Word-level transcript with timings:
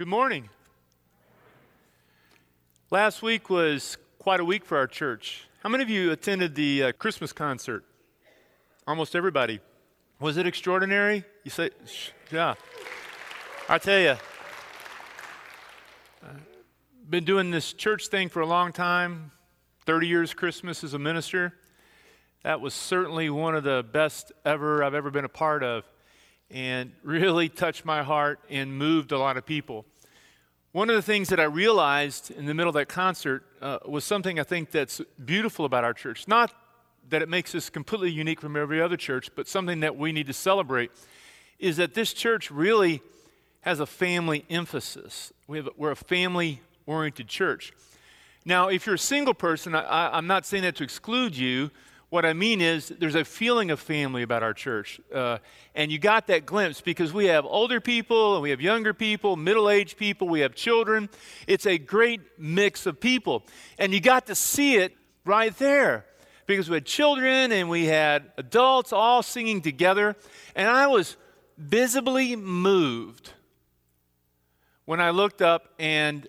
Good 0.00 0.08
morning. 0.08 0.48
Last 2.90 3.20
week 3.20 3.50
was 3.50 3.98
quite 4.18 4.40
a 4.40 4.44
week 4.46 4.64
for 4.64 4.78
our 4.78 4.86
church. 4.86 5.46
How 5.62 5.68
many 5.68 5.82
of 5.82 5.90
you 5.90 6.10
attended 6.10 6.54
the 6.54 6.84
uh, 6.84 6.92
Christmas 6.92 7.34
concert? 7.34 7.84
Almost 8.86 9.14
everybody. 9.14 9.60
Was 10.18 10.38
it 10.38 10.46
extraordinary? 10.46 11.22
You 11.44 11.50
say, 11.50 11.68
yeah. 12.32 12.54
I 13.68 13.76
tell 13.76 13.98
you, 13.98 14.16
uh, 16.24 16.28
been 17.10 17.24
doing 17.24 17.50
this 17.50 17.74
church 17.74 18.06
thing 18.06 18.30
for 18.30 18.40
a 18.40 18.46
long 18.46 18.72
time. 18.72 19.32
30 19.84 20.06
years 20.06 20.32
Christmas 20.32 20.82
as 20.82 20.94
a 20.94 20.98
minister. 20.98 21.52
That 22.42 22.62
was 22.62 22.72
certainly 22.72 23.28
one 23.28 23.54
of 23.54 23.64
the 23.64 23.84
best 23.92 24.32
ever 24.46 24.82
I've 24.82 24.94
ever 24.94 25.10
been 25.10 25.26
a 25.26 25.28
part 25.28 25.62
of 25.62 25.84
and 26.50 26.92
really 27.02 27.50
touched 27.50 27.84
my 27.84 28.02
heart 28.02 28.40
and 28.48 28.78
moved 28.78 29.12
a 29.12 29.18
lot 29.18 29.36
of 29.36 29.44
people. 29.44 29.84
One 30.72 30.88
of 30.88 30.94
the 30.94 31.02
things 31.02 31.30
that 31.30 31.40
I 31.40 31.44
realized 31.44 32.30
in 32.30 32.46
the 32.46 32.54
middle 32.54 32.68
of 32.68 32.74
that 32.74 32.88
concert 32.88 33.42
uh, 33.60 33.78
was 33.86 34.04
something 34.04 34.38
I 34.38 34.44
think 34.44 34.70
that's 34.70 35.00
beautiful 35.24 35.64
about 35.64 35.82
our 35.82 35.92
church. 35.92 36.28
Not 36.28 36.54
that 37.08 37.22
it 37.22 37.28
makes 37.28 37.56
us 37.56 37.70
completely 37.70 38.12
unique 38.12 38.40
from 38.40 38.56
every 38.56 38.80
other 38.80 38.96
church, 38.96 39.30
but 39.34 39.48
something 39.48 39.80
that 39.80 39.96
we 39.96 40.12
need 40.12 40.28
to 40.28 40.32
celebrate 40.32 40.92
is 41.58 41.76
that 41.78 41.94
this 41.94 42.12
church 42.12 42.52
really 42.52 43.02
has 43.62 43.80
a 43.80 43.86
family 43.86 44.44
emphasis. 44.48 45.32
We 45.48 45.56
have, 45.56 45.70
we're 45.76 45.90
a 45.90 45.96
family 45.96 46.60
oriented 46.86 47.26
church. 47.26 47.72
Now, 48.44 48.68
if 48.68 48.86
you're 48.86 48.94
a 48.94 48.98
single 48.98 49.34
person, 49.34 49.74
I, 49.74 50.16
I'm 50.16 50.28
not 50.28 50.46
saying 50.46 50.62
that 50.62 50.76
to 50.76 50.84
exclude 50.84 51.36
you, 51.36 51.72
what 52.10 52.26
I 52.26 52.32
mean 52.32 52.60
is, 52.60 52.88
there's 52.88 53.14
a 53.14 53.24
feeling 53.24 53.70
of 53.70 53.78
family 53.78 54.22
about 54.22 54.42
our 54.42 54.52
church. 54.52 55.00
Uh, 55.14 55.38
and 55.76 55.92
you 55.92 55.98
got 55.98 56.26
that 56.26 56.44
glimpse 56.44 56.80
because 56.80 57.12
we 57.12 57.26
have 57.26 57.44
older 57.46 57.80
people 57.80 58.34
and 58.34 58.42
we 58.42 58.50
have 58.50 58.60
younger 58.60 58.92
people, 58.92 59.36
middle 59.36 59.70
aged 59.70 59.96
people, 59.96 60.28
we 60.28 60.40
have 60.40 60.56
children. 60.56 61.08
It's 61.46 61.66
a 61.66 61.78
great 61.78 62.20
mix 62.36 62.84
of 62.84 63.00
people. 63.00 63.44
And 63.78 63.94
you 63.94 64.00
got 64.00 64.26
to 64.26 64.34
see 64.34 64.74
it 64.74 64.96
right 65.24 65.56
there 65.58 66.04
because 66.46 66.68
we 66.68 66.74
had 66.74 66.84
children 66.84 67.52
and 67.52 67.70
we 67.70 67.86
had 67.86 68.32
adults 68.36 68.92
all 68.92 69.22
singing 69.22 69.62
together. 69.62 70.16
And 70.56 70.68
I 70.68 70.88
was 70.88 71.16
visibly 71.56 72.34
moved 72.34 73.30
when 74.84 75.00
I 75.00 75.10
looked 75.10 75.42
up 75.42 75.74
and 75.78 76.26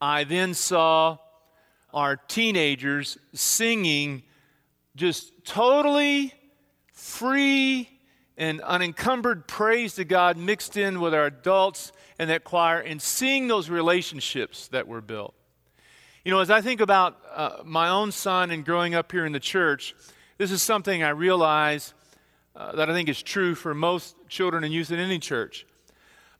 I 0.00 0.22
then 0.22 0.54
saw 0.54 1.18
our 1.92 2.14
teenagers 2.14 3.18
singing 3.32 4.22
just 4.96 5.44
totally 5.44 6.32
free 6.92 7.88
and 8.36 8.60
unencumbered 8.60 9.46
praise 9.46 9.94
to 9.94 10.04
God 10.04 10.36
mixed 10.36 10.76
in 10.76 11.00
with 11.00 11.14
our 11.14 11.26
adults 11.26 11.92
and 12.18 12.30
that 12.30 12.44
choir 12.44 12.80
and 12.80 13.00
seeing 13.00 13.48
those 13.48 13.68
relationships 13.68 14.68
that 14.68 14.88
were 14.88 15.00
built. 15.00 15.34
You 16.24 16.32
know, 16.32 16.40
as 16.40 16.50
I 16.50 16.60
think 16.60 16.80
about 16.80 17.18
uh, 17.34 17.58
my 17.64 17.88
own 17.88 18.10
son 18.10 18.50
and 18.50 18.64
growing 18.64 18.94
up 18.94 19.12
here 19.12 19.26
in 19.26 19.32
the 19.32 19.40
church, 19.40 19.94
this 20.38 20.50
is 20.50 20.62
something 20.62 21.02
I 21.02 21.10
realize 21.10 21.94
uh, 22.56 22.74
that 22.76 22.88
I 22.88 22.92
think 22.92 23.08
is 23.08 23.22
true 23.22 23.54
for 23.54 23.74
most 23.74 24.16
children 24.28 24.64
and 24.64 24.72
youth 24.72 24.90
in 24.90 24.98
any 24.98 25.18
church. 25.18 25.66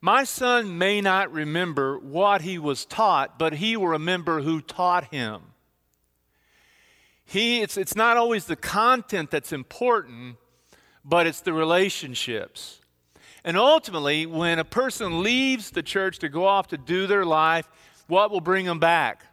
My 0.00 0.24
son 0.24 0.78
may 0.78 1.00
not 1.00 1.32
remember 1.32 1.98
what 1.98 2.42
he 2.42 2.58
was 2.58 2.84
taught, 2.84 3.38
but 3.38 3.54
he 3.54 3.76
will 3.76 3.88
remember 3.88 4.40
who 4.40 4.60
taught 4.60 5.04
him. 5.12 5.42
He, 7.34 7.62
it's, 7.62 7.76
it's 7.76 7.96
not 7.96 8.16
always 8.16 8.44
the 8.44 8.54
content 8.54 9.28
that's 9.28 9.52
important, 9.52 10.36
but 11.04 11.26
it's 11.26 11.40
the 11.40 11.52
relationships. 11.52 12.78
And 13.42 13.56
ultimately, 13.56 14.24
when 14.24 14.60
a 14.60 14.64
person 14.64 15.20
leaves 15.20 15.72
the 15.72 15.82
church 15.82 16.20
to 16.20 16.28
go 16.28 16.46
off 16.46 16.68
to 16.68 16.78
do 16.78 17.08
their 17.08 17.24
life, 17.24 17.68
what 18.06 18.30
will 18.30 18.40
bring 18.40 18.66
them 18.66 18.78
back? 18.78 19.24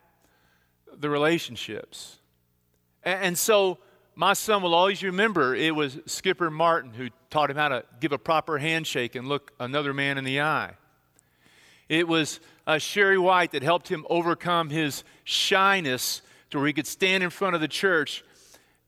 The 0.98 1.12
relationships. 1.12 2.18
And, 3.04 3.24
and 3.24 3.38
so, 3.38 3.78
my 4.16 4.34
son 4.34 4.64
will 4.64 4.74
always 4.74 5.04
remember 5.04 5.54
it 5.54 5.76
was 5.76 6.00
Skipper 6.08 6.50
Martin 6.50 6.96
who 6.96 7.10
taught 7.30 7.52
him 7.52 7.58
how 7.58 7.68
to 7.68 7.86
give 8.00 8.14
a 8.14 8.18
proper 8.18 8.58
handshake 8.58 9.14
and 9.14 9.28
look 9.28 9.52
another 9.60 9.94
man 9.94 10.18
in 10.18 10.24
the 10.24 10.42
eye. 10.42 10.72
It 11.88 12.08
was 12.08 12.40
uh, 12.66 12.80
Sherry 12.80 13.20
White 13.20 13.52
that 13.52 13.62
helped 13.62 13.90
him 13.90 14.08
overcome 14.10 14.72
his 14.72 15.04
shyness 15.24 16.24
to 16.52 16.58
where 16.58 16.68
he 16.68 16.74
could 16.74 16.88
stand 16.88 17.24
in 17.24 17.30
front 17.30 17.56
of 17.56 17.62
the 17.62 17.68
church 17.68 18.24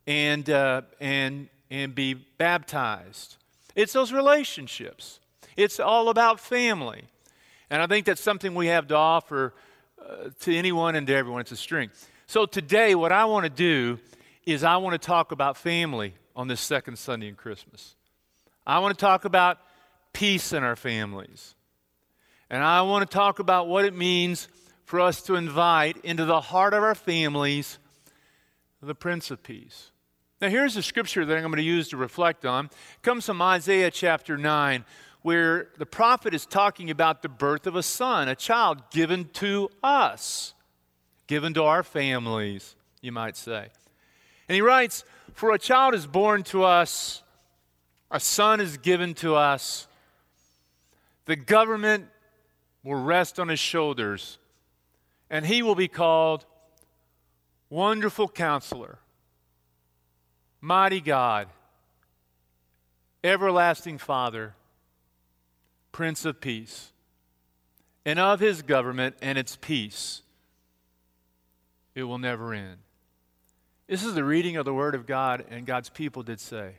and, 0.05 0.49
uh, 0.49 0.81
and, 0.99 1.49
and 1.69 1.95
be 1.95 2.13
baptized. 2.13 3.37
It's 3.75 3.93
those 3.93 4.13
relationships, 4.13 5.19
it's 5.57 5.79
all 5.79 6.09
about 6.09 6.39
family. 6.39 7.03
And 7.69 7.81
I 7.81 7.87
think 7.87 8.05
that's 8.05 8.21
something 8.21 8.53
we 8.53 8.67
have 8.67 8.87
to 8.89 8.95
offer 8.95 9.55
uh, 9.99 10.29
to 10.41 10.55
anyone 10.55 10.95
and 10.95 11.07
to 11.07 11.15
everyone. 11.15 11.41
It's 11.41 11.51
a 11.51 11.55
strength. 11.55 12.07
So 12.27 12.45
today, 12.45 12.93
what 12.93 13.11
I 13.11 13.25
want 13.25 13.45
to 13.45 13.49
do 13.49 13.99
is 14.45 14.63
I 14.63 14.77
want 14.77 14.93
to 14.93 15.03
talk 15.03 15.31
about 15.31 15.57
family 15.57 16.13
on 16.35 16.47
this 16.47 16.61
second 16.61 16.97
Sunday 16.99 17.27
in 17.27 17.35
Christmas. 17.35 17.95
I 18.67 18.79
want 18.79 18.97
to 18.97 19.01
talk 19.01 19.25
about 19.25 19.57
peace 20.11 20.53
in 20.53 20.63
our 20.63 20.75
families. 20.75 21.55
And 22.49 22.63
I 22.63 22.83
want 22.83 23.09
to 23.09 23.11
talk 23.11 23.39
about 23.39 23.67
what 23.67 23.85
it 23.85 23.95
means 23.95 24.47
for 24.85 24.99
us 24.99 25.21
to 25.23 25.35
invite 25.35 25.97
into 26.03 26.25
the 26.25 26.41
heart 26.41 26.73
of 26.73 26.83
our 26.83 26.95
families 26.95 27.79
the 28.85 28.95
Prince 28.95 29.31
of 29.31 29.41
Peace. 29.43 29.91
Now, 30.41 30.49
here's 30.49 30.75
a 30.75 30.83
scripture 30.83 31.25
that 31.25 31.35
I'm 31.35 31.43
going 31.43 31.55
to 31.55 31.63
use 31.63 31.89
to 31.89 31.97
reflect 31.97 32.45
on. 32.45 32.65
It 32.65 33.01
comes 33.01 33.25
from 33.25 33.41
Isaiah 33.41 33.89
chapter 33.89 34.37
9, 34.37 34.83
where 35.21 35.69
the 35.77 35.85
prophet 35.85 36.33
is 36.33 36.45
talking 36.45 36.89
about 36.89 37.21
the 37.21 37.29
birth 37.29 37.65
of 37.65 37.75
a 37.75 37.83
son, 37.83 38.27
a 38.27 38.35
child 38.35 38.91
given 38.91 39.29
to 39.33 39.69
us, 39.81 40.53
given 41.27 41.53
to 41.53 41.63
our 41.63 41.81
families, 41.81 42.75
you 43.01 43.13
might 43.13 43.37
say. 43.37 43.69
And 44.49 44.55
he 44.55 44.61
writes, 44.61 45.05
For 45.33 45.53
a 45.53 45.59
child 45.59 45.93
is 45.93 46.05
born 46.05 46.43
to 46.43 46.63
us, 46.63 47.23
a 48.11 48.19
son 48.19 48.59
is 48.59 48.77
given 48.77 49.13
to 49.15 49.35
us, 49.35 49.87
the 51.25 51.37
government 51.37 52.07
will 52.83 53.01
rest 53.01 53.39
on 53.39 53.47
his 53.47 53.59
shoulders 53.59 54.39
and 55.33 55.47
he 55.47 55.63
will 55.63 55.73
be 55.73 55.87
called 55.87 56.45
Wonderful 57.71 58.27
Counselor, 58.27 58.99
Mighty 60.61 61.01
God, 61.01 61.47
Everlasting 63.23 63.97
Father, 63.97 64.53
Prince 65.91 66.23
of 66.25 66.39
Peace. 66.39 66.91
And 68.05 68.19
of 68.19 68.41
his 68.41 68.61
government 68.61 69.15
and 69.23 69.39
its 69.39 69.55
peace, 69.55 70.21
it 71.95 72.03
will 72.03 72.19
never 72.19 72.53
end. 72.53 72.77
This 73.87 74.03
is 74.03 74.13
the 74.13 74.23
reading 74.23 74.57
of 74.57 74.65
the 74.65 74.73
Word 74.73 74.93
of 74.93 75.07
God, 75.07 75.45
and 75.49 75.65
God's 75.65 75.89
people 75.89 76.21
did 76.21 76.39
say. 76.39 76.73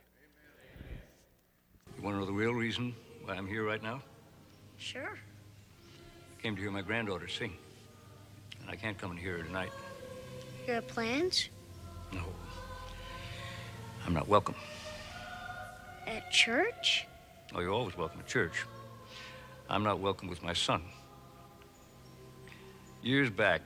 You 1.97 2.03
want 2.03 2.15
to 2.15 2.19
know 2.21 2.25
the 2.25 2.31
real 2.31 2.53
reason 2.53 2.95
why 3.25 3.33
I'm 3.33 3.47
here 3.47 3.65
right 3.65 3.83
now? 3.83 4.01
Sure. 4.77 5.17
I 5.19 6.41
came 6.41 6.55
to 6.55 6.61
hear 6.61 6.71
my 6.71 6.83
granddaughter 6.83 7.27
sing 7.27 7.57
and 8.65 8.73
I 8.73 8.75
can't 8.75 8.97
come 8.97 9.11
in 9.11 9.17
here 9.17 9.37
tonight. 9.43 9.69
You 10.67 10.73
have 10.73 10.87
plans? 10.87 11.49
No. 12.11 12.23
I'm 14.05 14.13
not 14.13 14.27
welcome. 14.27 14.55
At 16.07 16.31
church? 16.31 17.05
Oh, 17.53 17.59
you're 17.59 17.71
always 17.71 17.95
welcome 17.95 18.19
at 18.19 18.27
church. 18.27 18.65
I'm 19.69 19.83
not 19.83 19.99
welcome 19.99 20.27
with 20.27 20.43
my 20.43 20.53
son. 20.53 20.81
Years 23.03 23.29
back, 23.29 23.61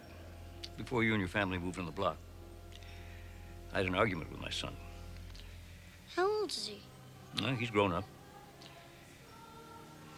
before 0.78 1.04
you 1.04 1.14
and 1.14 1.20
your 1.20 1.30
family 1.30 1.58
moved 1.58 1.80
on 1.80 1.86
the 1.86 1.92
block, 1.92 2.18
I 3.74 3.78
had 3.78 3.86
an 3.86 3.96
argument 3.96 4.31
with 4.31 4.42
my 4.42 4.50
son. 4.50 4.76
How 6.16 6.30
old 6.30 6.50
is 6.50 6.68
he? 6.68 6.81
Well, 7.42 7.56
he's 7.56 7.70
grown 7.70 7.94
up. 7.94 8.04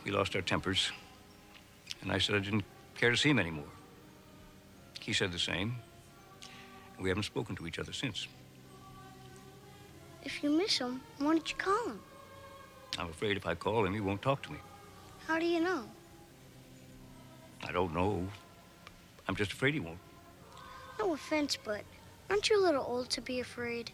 We 0.03 0.11
lost 0.11 0.35
our 0.35 0.41
tempers, 0.41 0.91
and 2.01 2.11
I 2.11 2.17
said 2.17 2.35
I 2.35 2.39
didn't 2.39 2.63
care 2.95 3.11
to 3.11 3.17
see 3.17 3.29
him 3.29 3.37
anymore. 3.37 3.65
He 5.01 5.13
said 5.13 5.31
the 5.31 5.39
same. 5.39 5.75
We 6.99 7.09
haven't 7.09 7.23
spoken 7.23 7.55
to 7.55 7.67
each 7.67 7.79
other 7.79 7.91
since. 7.91 8.27
If 10.23 10.43
you 10.43 10.51
miss 10.51 10.77
him, 10.77 11.01
why 11.17 11.33
don't 11.33 11.49
you 11.49 11.57
call 11.57 11.87
him? 11.87 11.99
I'm 12.99 13.09
afraid 13.09 13.35
if 13.35 13.47
I 13.47 13.55
call 13.55 13.85
him, 13.85 13.93
he 13.93 13.99
won't 13.99 14.21
talk 14.21 14.43
to 14.43 14.51
me. 14.51 14.59
How 15.25 15.39
do 15.39 15.45
you 15.45 15.59
know? 15.59 15.85
I 17.63 17.71
don't 17.71 17.93
know. 17.93 18.27
I'm 19.27 19.35
just 19.35 19.53
afraid 19.53 19.73
he 19.73 19.79
won't. 19.79 19.97
No 20.99 21.13
offense, 21.13 21.57
but 21.63 21.81
aren't 22.29 22.49
you 22.49 22.59
a 22.59 22.63
little 22.63 22.85
old 22.87 23.09
to 23.11 23.21
be 23.21 23.39
afraid? 23.39 23.89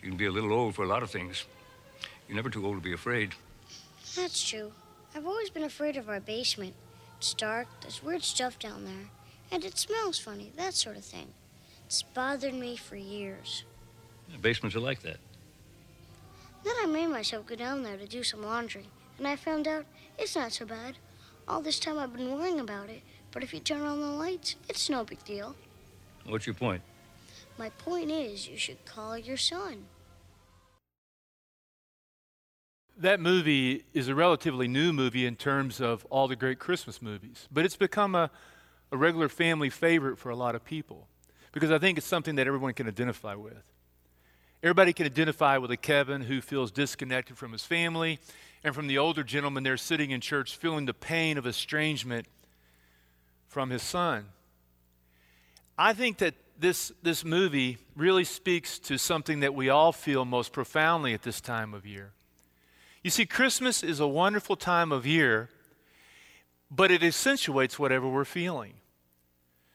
You 0.00 0.08
can 0.08 0.16
be 0.16 0.26
a 0.26 0.30
little 0.30 0.52
old 0.52 0.76
for 0.76 0.84
a 0.84 0.88
lot 0.88 1.02
of 1.02 1.10
things. 1.10 1.44
You're 2.28 2.36
never 2.36 2.50
too 2.50 2.64
old 2.64 2.76
to 2.76 2.82
be 2.82 2.92
afraid. 2.92 3.34
That's 4.14 4.48
true. 4.48 4.72
I've 5.14 5.26
always 5.26 5.50
been 5.50 5.64
afraid 5.64 5.96
of 5.96 6.08
our 6.08 6.20
basement. 6.20 6.74
It's 7.18 7.34
dark, 7.34 7.66
there's 7.80 8.02
weird 8.02 8.22
stuff 8.22 8.58
down 8.58 8.84
there. 8.84 9.10
And 9.52 9.66
it 9.66 9.76
smells 9.76 10.18
funny, 10.18 10.50
that 10.56 10.72
sort 10.72 10.96
of 10.96 11.04
thing. 11.04 11.28
It's 11.84 12.02
bothered 12.02 12.54
me 12.54 12.74
for 12.74 12.96
years. 12.96 13.64
The 14.32 14.38
basements 14.38 14.74
are 14.74 14.80
like 14.80 15.02
that. 15.02 15.18
Then 16.64 16.74
I 16.82 16.86
made 16.86 17.08
myself 17.08 17.46
go 17.46 17.54
down 17.54 17.82
there 17.82 17.98
to 17.98 18.06
do 18.06 18.22
some 18.22 18.42
laundry, 18.42 18.86
and 19.18 19.28
I 19.28 19.36
found 19.36 19.68
out 19.68 19.84
it's 20.18 20.34
not 20.34 20.52
so 20.52 20.64
bad. 20.64 20.96
All 21.46 21.60
this 21.60 21.78
time 21.78 21.98
I've 21.98 22.16
been 22.16 22.32
worrying 22.32 22.60
about 22.60 22.88
it, 22.88 23.02
but 23.30 23.42
if 23.42 23.52
you 23.52 23.60
turn 23.60 23.82
on 23.82 24.00
the 24.00 24.06
lights, 24.06 24.56
it's 24.70 24.88
no 24.88 25.04
big 25.04 25.22
deal. 25.24 25.54
What's 26.24 26.46
your 26.46 26.54
point? 26.54 26.80
My 27.58 27.68
point 27.70 28.10
is, 28.10 28.48
you 28.48 28.56
should 28.56 28.82
call 28.86 29.18
your 29.18 29.36
son. 29.36 29.84
That 32.96 33.20
movie 33.20 33.84
is 33.92 34.08
a 34.08 34.14
relatively 34.14 34.68
new 34.68 34.94
movie 34.94 35.26
in 35.26 35.36
terms 35.36 35.80
of 35.80 36.06
all 36.08 36.26
the 36.26 36.36
great 36.36 36.58
Christmas 36.58 37.02
movies, 37.02 37.48
but 37.52 37.64
it's 37.64 37.76
become 37.76 38.14
a, 38.14 38.30
a 38.92 38.96
regular 38.96 39.28
family 39.28 39.70
favorite 39.70 40.18
for 40.18 40.30
a 40.30 40.36
lot 40.36 40.54
of 40.54 40.64
people 40.64 41.08
because 41.50 41.70
I 41.70 41.78
think 41.78 41.98
it's 41.98 42.06
something 42.06 42.36
that 42.36 42.46
everyone 42.46 42.74
can 42.74 42.86
identify 42.86 43.34
with. 43.34 43.62
Everybody 44.62 44.92
can 44.92 45.06
identify 45.06 45.56
with 45.56 45.70
a 45.70 45.76
Kevin 45.76 46.22
who 46.22 46.40
feels 46.40 46.70
disconnected 46.70 47.36
from 47.36 47.52
his 47.52 47.64
family 47.64 48.20
and 48.62 48.74
from 48.74 48.86
the 48.86 48.98
older 48.98 49.24
gentleman 49.24 49.64
there 49.64 49.76
sitting 49.76 50.10
in 50.10 50.20
church 50.20 50.56
feeling 50.56 50.86
the 50.86 50.94
pain 50.94 51.36
of 51.36 51.46
estrangement 51.46 52.26
from 53.48 53.70
his 53.70 53.82
son. 53.82 54.26
I 55.76 55.94
think 55.94 56.18
that 56.18 56.34
this, 56.58 56.92
this 57.02 57.24
movie 57.24 57.78
really 57.96 58.24
speaks 58.24 58.78
to 58.80 58.98
something 58.98 59.40
that 59.40 59.54
we 59.54 59.68
all 59.68 59.90
feel 59.90 60.24
most 60.24 60.52
profoundly 60.52 61.12
at 61.12 61.22
this 61.22 61.40
time 61.40 61.74
of 61.74 61.84
year. 61.84 62.12
You 63.02 63.10
see, 63.10 63.26
Christmas 63.26 63.82
is 63.82 63.98
a 63.98 64.06
wonderful 64.06 64.54
time 64.54 64.92
of 64.92 65.04
year, 65.04 65.48
but 66.70 66.92
it 66.92 67.02
accentuates 67.02 67.78
whatever 67.78 68.08
we're 68.08 68.24
feeling. 68.24 68.74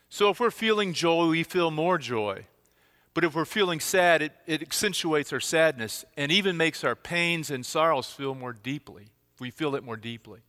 So 0.10 0.30
if 0.30 0.40
we're 0.40 0.52
feeling 0.52 0.94
joy, 0.94 1.28
we 1.28 1.44
feel 1.44 1.72
more 1.72 1.98
joy. 1.98 2.46
But 3.14 3.24
if 3.24 3.36
we're 3.36 3.46
feeling 3.46 3.80
sad, 3.80 4.22
it, 4.22 4.32
it 4.46 4.62
accentuates 4.62 5.34
our 5.34 5.40
sadness 5.40 6.06
and 6.16 6.32
even 6.32 6.56
makes 6.56 6.84
our 6.84 6.96
pains 6.96 7.50
and 7.50 7.66
sorrows 7.66 8.12
feel 8.12 8.36
more 8.36 8.54
deeply. 8.54 9.08
We 9.40 9.50
feel 9.50 9.76
it 9.76 9.84
more 9.84 9.98
deeply. 9.98 10.40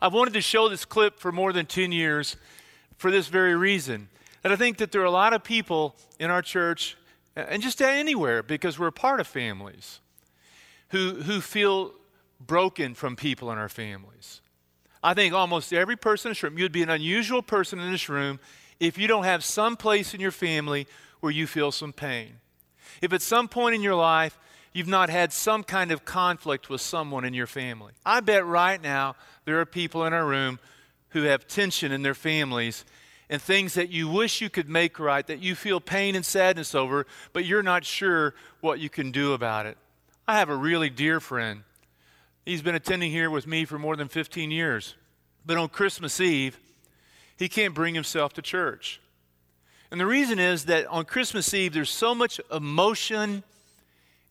I've 0.00 0.14
wanted 0.14 0.34
to 0.34 0.40
show 0.40 0.68
this 0.68 0.84
clip 0.84 1.18
for 1.18 1.32
more 1.32 1.52
than 1.52 1.66
10 1.66 1.92
years 1.92 2.36
for 2.96 3.10
this 3.10 3.28
very 3.28 3.54
reason. 3.54 4.08
That 4.42 4.52
I 4.52 4.56
think 4.56 4.78
that 4.78 4.92
there 4.92 5.02
are 5.02 5.06
a 5.06 5.10
lot 5.10 5.34
of 5.34 5.44
people 5.44 5.96
in 6.18 6.30
our 6.30 6.42
church 6.42 6.96
and 7.36 7.62
just 7.62 7.80
anywhere 7.80 8.42
because 8.42 8.78
we're 8.78 8.88
a 8.88 8.92
part 8.92 9.20
of 9.20 9.26
families 9.26 10.00
who, 10.88 11.14
who 11.22 11.40
feel 11.40 11.92
broken 12.40 12.94
from 12.94 13.16
people 13.16 13.52
in 13.52 13.58
our 13.58 13.68
families. 13.68 14.40
I 15.02 15.14
think 15.14 15.34
almost 15.34 15.72
every 15.72 15.96
person 15.96 16.28
in 16.28 16.32
this 16.32 16.42
room, 16.42 16.58
you'd 16.58 16.72
be 16.72 16.82
an 16.82 16.90
unusual 16.90 17.42
person 17.42 17.78
in 17.78 17.90
this 17.92 18.08
room 18.08 18.40
if 18.80 18.98
you 18.98 19.06
don't 19.08 19.24
have 19.24 19.44
some 19.44 19.76
place 19.76 20.14
in 20.14 20.20
your 20.20 20.30
family 20.30 20.86
where 21.20 21.32
you 21.32 21.46
feel 21.46 21.72
some 21.72 21.92
pain. 21.92 22.34
If 23.00 23.12
at 23.12 23.22
some 23.22 23.48
point 23.48 23.74
in 23.74 23.82
your 23.82 23.94
life 23.94 24.38
you've 24.72 24.88
not 24.88 25.10
had 25.10 25.32
some 25.32 25.64
kind 25.64 25.90
of 25.90 26.04
conflict 26.04 26.68
with 26.68 26.80
someone 26.80 27.24
in 27.24 27.34
your 27.34 27.46
family. 27.46 27.92
I 28.04 28.20
bet 28.20 28.46
right 28.46 28.80
now 28.80 29.16
there 29.44 29.60
are 29.60 29.66
people 29.66 30.04
in 30.04 30.12
our 30.12 30.26
room 30.26 30.58
who 31.10 31.22
have 31.22 31.48
tension 31.48 31.90
in 31.90 32.02
their 32.02 32.14
families 32.14 32.84
and 33.30 33.40
things 33.40 33.74
that 33.74 33.90
you 33.90 34.08
wish 34.08 34.40
you 34.40 34.48
could 34.48 34.68
make 34.68 34.98
right, 34.98 35.26
that 35.26 35.40
you 35.40 35.54
feel 35.54 35.80
pain 35.80 36.14
and 36.14 36.24
sadness 36.24 36.74
over, 36.74 37.06
but 37.32 37.44
you're 37.44 37.62
not 37.62 37.84
sure 37.84 38.34
what 38.60 38.78
you 38.78 38.88
can 38.88 39.10
do 39.10 39.32
about 39.32 39.66
it. 39.66 39.76
I 40.26 40.38
have 40.38 40.48
a 40.48 40.56
really 40.56 40.90
dear 40.90 41.20
friend. 41.20 41.62
He's 42.48 42.62
been 42.62 42.74
attending 42.74 43.10
here 43.10 43.28
with 43.28 43.46
me 43.46 43.66
for 43.66 43.78
more 43.78 43.94
than 43.94 44.08
15 44.08 44.50
years. 44.50 44.94
But 45.44 45.58
on 45.58 45.68
Christmas 45.68 46.18
Eve, 46.18 46.58
he 47.36 47.46
can't 47.46 47.74
bring 47.74 47.94
himself 47.94 48.32
to 48.32 48.42
church. 48.42 49.02
And 49.90 50.00
the 50.00 50.06
reason 50.06 50.38
is 50.38 50.64
that 50.64 50.86
on 50.86 51.04
Christmas 51.04 51.52
Eve, 51.52 51.74
there's 51.74 51.90
so 51.90 52.14
much 52.14 52.40
emotion 52.50 53.42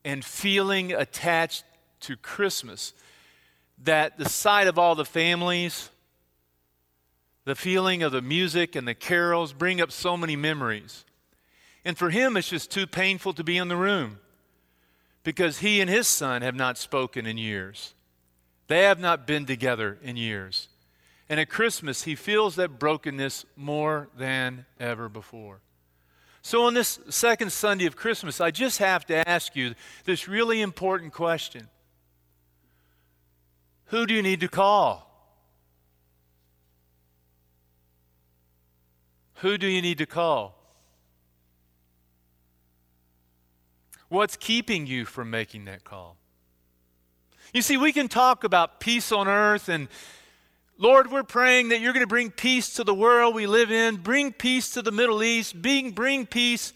and 0.04 0.26
feeling 0.26 0.94
attached 0.94 1.64
to 2.00 2.16
Christmas 2.16 2.94
that 3.84 4.18
the 4.18 4.28
sight 4.28 4.66
of 4.66 4.80
all 4.80 4.96
the 4.96 5.06
families, 5.06 5.92
the 7.46 7.54
feeling 7.54 8.02
of 8.02 8.12
the 8.12 8.24
music 8.24 8.76
and 8.76 8.88
the 8.88 8.96
carols 8.96 9.54
bring 9.54 9.80
up 9.80 9.92
so 9.92 10.18
many 10.18 10.36
memories. 10.36 11.06
And 11.86 11.96
for 11.96 12.10
him, 12.10 12.36
it's 12.36 12.50
just 12.50 12.72
too 12.72 12.88
painful 12.88 13.34
to 13.34 13.44
be 13.44 13.58
in 13.58 13.68
the 13.68 13.78
room 13.78 14.18
because 15.24 15.60
he 15.60 15.82
and 15.82 15.88
his 15.88 16.08
son 16.08 16.42
have 16.42 16.56
not 16.56 16.80
spoken 16.80 17.28
in 17.28 17.38
years. 17.38 17.94
They 18.68 18.84
have 18.84 19.00
not 19.00 19.26
been 19.26 19.46
together 19.46 19.98
in 20.02 20.18
years. 20.18 20.68
And 21.30 21.40
at 21.40 21.50
Christmas, 21.50 22.04
he 22.04 22.16
feels 22.16 22.56
that 22.56 22.80
brokenness 22.80 23.46
more 23.56 24.10
than 24.18 24.66
ever 24.80 25.10
before. 25.10 25.60
So, 26.42 26.64
on 26.64 26.74
this 26.74 27.00
second 27.10 27.52
Sunday 27.52 27.86
of 27.86 27.98
Christmas, 27.98 28.40
I 28.40 28.52
just 28.52 28.80
have 28.80 29.06
to 29.08 29.28
ask 29.28 29.56
you 29.56 29.76
this 30.06 30.30
really 30.30 30.62
important 30.62 31.12
question 31.12 31.68
Who 33.86 34.06
do 34.06 34.14
you 34.14 34.22
need 34.22 34.40
to 34.40 34.48
call? 34.48 35.08
Who 39.42 39.58
do 39.58 39.68
you 39.68 39.82
need 39.82 40.00
to 40.00 40.06
call? 40.06 40.56
What's 44.10 44.38
keeping 44.38 44.88
you 44.88 45.06
from 45.06 45.30
making 45.30 45.66
that 45.66 45.84
call? 45.84 46.18
You 47.54 47.62
see, 47.62 47.78
we 47.78 47.92
can 47.92 48.08
talk 48.08 48.44
about 48.44 48.80
peace 48.80 49.12
on 49.12 49.28
earth 49.28 49.70
and 49.70 49.88
Lord, 50.80 51.12
we're 51.12 51.24
praying 51.24 51.70
that 51.70 51.82
you're 51.82 51.94
going 51.94 52.04
to 52.04 52.08
bring 52.08 52.30
peace 52.30 52.76
to 52.76 52.84
the 52.84 52.94
world 52.94 53.34
we 53.34 53.48
live 53.48 53.72
in, 53.72 53.96
bring 53.96 54.32
peace 54.32 54.70
to 54.72 54.84
the 54.84 54.92
Middle 54.92 55.24
East, 55.24 55.60
bring, 55.60 55.90
bring 55.90 56.28
peace 56.28 56.72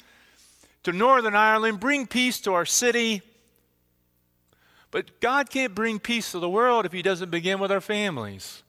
to 0.83 0.91
Northern 0.91 1.35
Ireland, 1.35 1.79
bring 1.79 2.07
peace 2.07 2.39
to 2.41 2.53
our 2.53 2.65
city. 2.65 3.21
But 4.89 5.21
God 5.21 5.51
can't 5.51 5.75
bring 5.75 5.99
peace 5.99 6.31
to 6.31 6.39
the 6.39 6.49
world 6.49 6.87
if 6.87 6.91
He 6.91 7.03
doesn't 7.03 7.29
begin 7.29 7.59
with 7.59 7.71
our 7.71 7.79
families. 7.79 8.63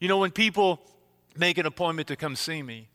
You 0.00 0.08
know, 0.08 0.18
when 0.18 0.32
people 0.32 0.80
make 1.36 1.56
an 1.56 1.66
appointment 1.66 2.08
to 2.08 2.16
come 2.16 2.34
see 2.34 2.60
me, 2.60 2.88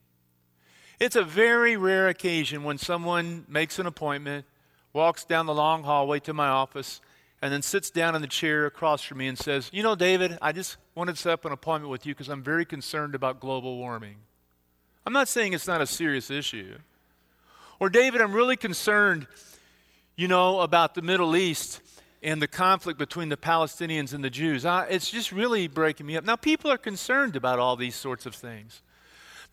it's 0.99 1.15
a 1.15 1.23
very 1.23 1.77
rare 1.77 2.09
occasion 2.09 2.65
when 2.65 2.77
someone 2.77 3.45
makes 3.47 3.79
an 3.79 3.85
appointment, 3.85 4.45
walks 4.91 5.23
down 5.23 5.45
the 5.45 5.53
long 5.53 5.83
hallway 5.83 6.19
to 6.19 6.33
my 6.33 6.47
office, 6.47 6.99
and 7.43 7.51
then 7.51 7.61
sits 7.61 7.89
down 7.89 8.15
in 8.15 8.21
the 8.21 8.27
chair 8.27 8.65
across 8.65 9.01
from 9.01 9.17
me 9.17 9.27
and 9.27 9.37
says, 9.37 9.69
You 9.73 9.83
know, 9.83 9.95
David, 9.95 10.37
I 10.41 10.53
just 10.53 10.77
wanted 10.95 11.17
to 11.17 11.21
set 11.21 11.33
up 11.33 11.43
an 11.43 11.51
appointment 11.51 11.91
with 11.91 12.05
you 12.05 12.13
because 12.13 12.29
I'm 12.29 12.41
very 12.41 12.63
concerned 12.63 13.15
about 13.15 13.41
global 13.41 13.75
warming. 13.75 14.15
I'm 15.05 15.11
not 15.11 15.27
saying 15.27 15.51
it's 15.51 15.67
not 15.67 15.81
a 15.81 15.85
serious 15.85 16.31
issue. 16.31 16.77
Or, 17.81 17.89
David, 17.89 18.21
I'm 18.21 18.31
really 18.31 18.55
concerned, 18.55 19.27
you 20.15 20.29
know, 20.29 20.61
about 20.61 20.95
the 20.95 21.01
Middle 21.01 21.35
East 21.35 21.81
and 22.21 22.41
the 22.41 22.47
conflict 22.47 22.97
between 22.97 23.27
the 23.27 23.35
Palestinians 23.35 24.13
and 24.13 24.23
the 24.23 24.29
Jews. 24.29 24.65
I, 24.65 24.85
it's 24.85 25.11
just 25.11 25.33
really 25.33 25.67
breaking 25.67 26.05
me 26.05 26.15
up. 26.15 26.23
Now, 26.23 26.37
people 26.37 26.71
are 26.71 26.77
concerned 26.77 27.35
about 27.35 27.59
all 27.59 27.75
these 27.75 27.95
sorts 27.95 28.25
of 28.25 28.33
things. 28.33 28.81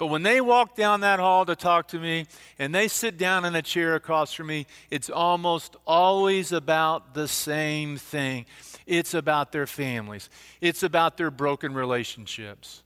But 0.00 0.07
when 0.07 0.23
they 0.23 0.40
walk 0.40 0.76
down 0.76 1.02
that 1.02 1.21
hall 1.21 1.45
to 1.45 1.54
talk 1.54 1.88
to 1.88 1.99
me 1.99 2.25
and 2.59 2.75
they 2.75 2.88
sit 2.88 3.19
down 3.19 3.45
in 3.45 3.54
a 3.54 3.61
chair 3.61 3.95
across 3.95 4.33
from 4.33 4.47
me, 4.47 4.66
it's 4.90 5.11
almost 5.11 5.76
always 5.87 6.52
about 6.52 7.12
the 7.12 7.28
same 7.28 7.99
thing. 7.99 8.47
It's 8.87 9.12
about 9.12 9.52
their 9.52 9.66
families, 9.66 10.30
it's 10.62 10.83
about 10.83 11.19
their 11.19 11.30
broken 11.30 11.75
relationships. 11.75 12.83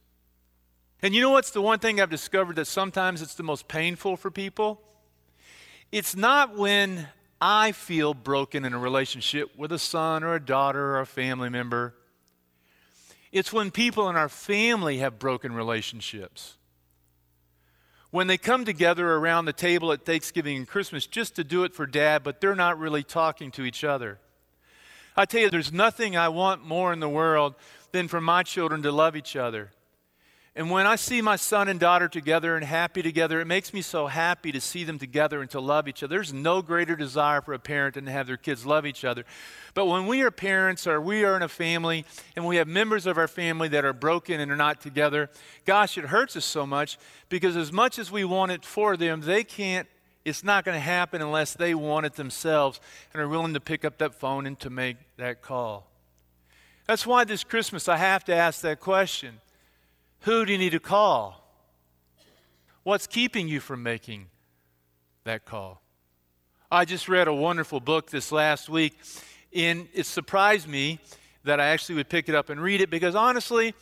And 1.01 1.15
you 1.15 1.21
know 1.21 1.29
what's 1.29 1.51
the 1.51 1.61
one 1.61 1.79
thing 1.79 2.01
I've 2.01 2.09
discovered 2.09 2.57
that 2.57 2.67
sometimes 2.67 3.21
it's 3.21 3.35
the 3.35 3.43
most 3.43 3.69
painful 3.69 4.17
for 4.17 4.29
people? 4.29 4.81
It's 5.93 6.17
not 6.17 6.57
when 6.57 7.07
I 7.39 7.71
feel 7.71 8.13
broken 8.13 8.65
in 8.65 8.73
a 8.73 8.79
relationship 8.79 9.57
with 9.57 9.71
a 9.71 9.79
son 9.79 10.21
or 10.25 10.35
a 10.35 10.45
daughter 10.45 10.95
or 10.95 10.99
a 10.99 11.05
family 11.05 11.49
member. 11.49 11.93
It's 13.31 13.53
when 13.53 13.71
people 13.71 14.09
in 14.09 14.17
our 14.17 14.27
family 14.27 14.97
have 14.97 15.17
broken 15.17 15.53
relationships 15.53 16.57
when 18.15 18.27
they 18.27 18.37
come 18.37 18.63
together 18.63 19.11
around 19.11 19.43
the 19.43 19.51
table 19.51 19.91
at 19.91 20.05
Thanksgiving 20.05 20.55
and 20.55 20.65
Christmas 20.65 21.05
just 21.05 21.35
to 21.35 21.43
do 21.43 21.65
it 21.65 21.73
for 21.73 21.85
dad, 21.85 22.23
but 22.23 22.39
they're 22.39 22.55
not 22.55 22.79
really 22.79 23.03
talking 23.03 23.51
to 23.51 23.65
each 23.65 23.83
other. 23.83 24.19
I 25.17 25.25
tell 25.25 25.41
you, 25.41 25.49
there's 25.49 25.73
nothing 25.73 26.15
I 26.15 26.29
want 26.29 26.65
more 26.65 26.93
in 26.93 27.01
the 27.01 27.09
world 27.09 27.55
than 27.91 28.07
for 28.07 28.21
my 28.21 28.41
children 28.43 28.81
to 28.83 28.91
love 28.93 29.17
each 29.17 29.35
other. 29.35 29.71
And 30.57 30.71
when 30.71 30.87
I 30.87 30.95
see 30.95 31.21
my 31.21 31.35
son 31.35 31.67
and 31.67 31.77
daughter 31.77 32.07
together 32.07 32.55
and 32.55 32.63
happy 32.63 33.01
together, 33.01 33.41
it 33.41 33.45
makes 33.45 33.73
me 33.73 33.81
so 33.81 34.07
happy 34.07 34.53
to 34.53 34.61
see 34.61 34.85
them 34.85 34.97
together 34.97 35.41
and 35.41 35.51
to 35.51 35.59
love 35.59 35.85
each 35.89 36.01
other. 36.01 36.15
There's 36.15 36.31
no 36.31 36.61
greater 36.61 36.95
desire 36.95 37.41
for 37.41 37.53
a 37.53 37.59
parent 37.59 37.95
than 37.95 38.05
to 38.05 38.11
have 38.11 38.25
their 38.25 38.37
kids 38.37 38.65
love 38.65 38.85
each 38.85 39.03
other. 39.03 39.25
But 39.73 39.87
when 39.87 40.07
we 40.07 40.21
are 40.21 40.31
parents 40.31 40.87
or 40.87 41.01
we 41.01 41.25
are 41.25 41.35
in 41.35 41.41
a 41.41 41.49
family 41.49 42.05
and 42.37 42.45
we 42.45 42.55
have 42.55 42.69
members 42.69 43.05
of 43.05 43.17
our 43.17 43.27
family 43.27 43.67
that 43.67 43.83
are 43.83 43.91
broken 43.91 44.39
and 44.39 44.49
are 44.49 44.55
not 44.55 44.79
together, 44.79 45.29
gosh, 45.65 45.97
it 45.97 46.05
hurts 46.05 46.37
us 46.37 46.45
so 46.45 46.65
much 46.65 46.97
because 47.27 47.57
as 47.57 47.73
much 47.73 47.99
as 47.99 48.09
we 48.09 48.23
want 48.23 48.53
it 48.53 48.63
for 48.63 48.95
them, 48.95 49.19
they 49.19 49.43
can't, 49.43 49.89
it's 50.23 50.41
not 50.41 50.63
going 50.63 50.75
to 50.75 50.79
happen 50.79 51.21
unless 51.21 51.53
they 51.53 51.75
want 51.75 52.05
it 52.05 52.13
themselves 52.13 52.79
and 53.11 53.21
are 53.21 53.27
willing 53.27 53.55
to 53.55 53.59
pick 53.59 53.83
up 53.83 53.97
that 53.97 54.15
phone 54.15 54.45
and 54.45 54.57
to 54.61 54.69
make 54.69 54.95
that 55.17 55.41
call. 55.41 55.85
That's 56.87 57.05
why 57.05 57.25
this 57.25 57.43
Christmas 57.43 57.89
I 57.89 57.97
have 57.97 58.23
to 58.25 58.33
ask 58.33 58.61
that 58.61 58.79
question 58.79 59.41
who 60.25 60.43
do 60.43 60.51
you 60.51 60.57
need 60.57 60.71
to 60.71 60.79
call? 60.79 61.39
What's 62.81 63.05
keeping 63.05 63.47
you 63.47 63.59
from 63.59 63.83
making 63.83 64.25
that 65.23 65.45
call? 65.45 65.83
I 66.71 66.83
just 66.85 67.07
read 67.07 67.27
a 67.27 67.33
wonderful 67.33 67.79
book 67.79 68.09
this 68.09 68.31
last 68.31 68.67
week, 68.67 68.97
and 69.53 69.87
it 69.93 70.07
surprised 70.07 70.67
me 70.67 70.99
that 71.43 71.59
I 71.59 71.67
actually 71.67 71.95
would 71.95 72.09
pick 72.09 72.27
it 72.27 72.33
up 72.33 72.49
and 72.49 72.59
read 72.59 72.81
it 72.81 72.89
because 72.89 73.13
honestly, 73.13 73.75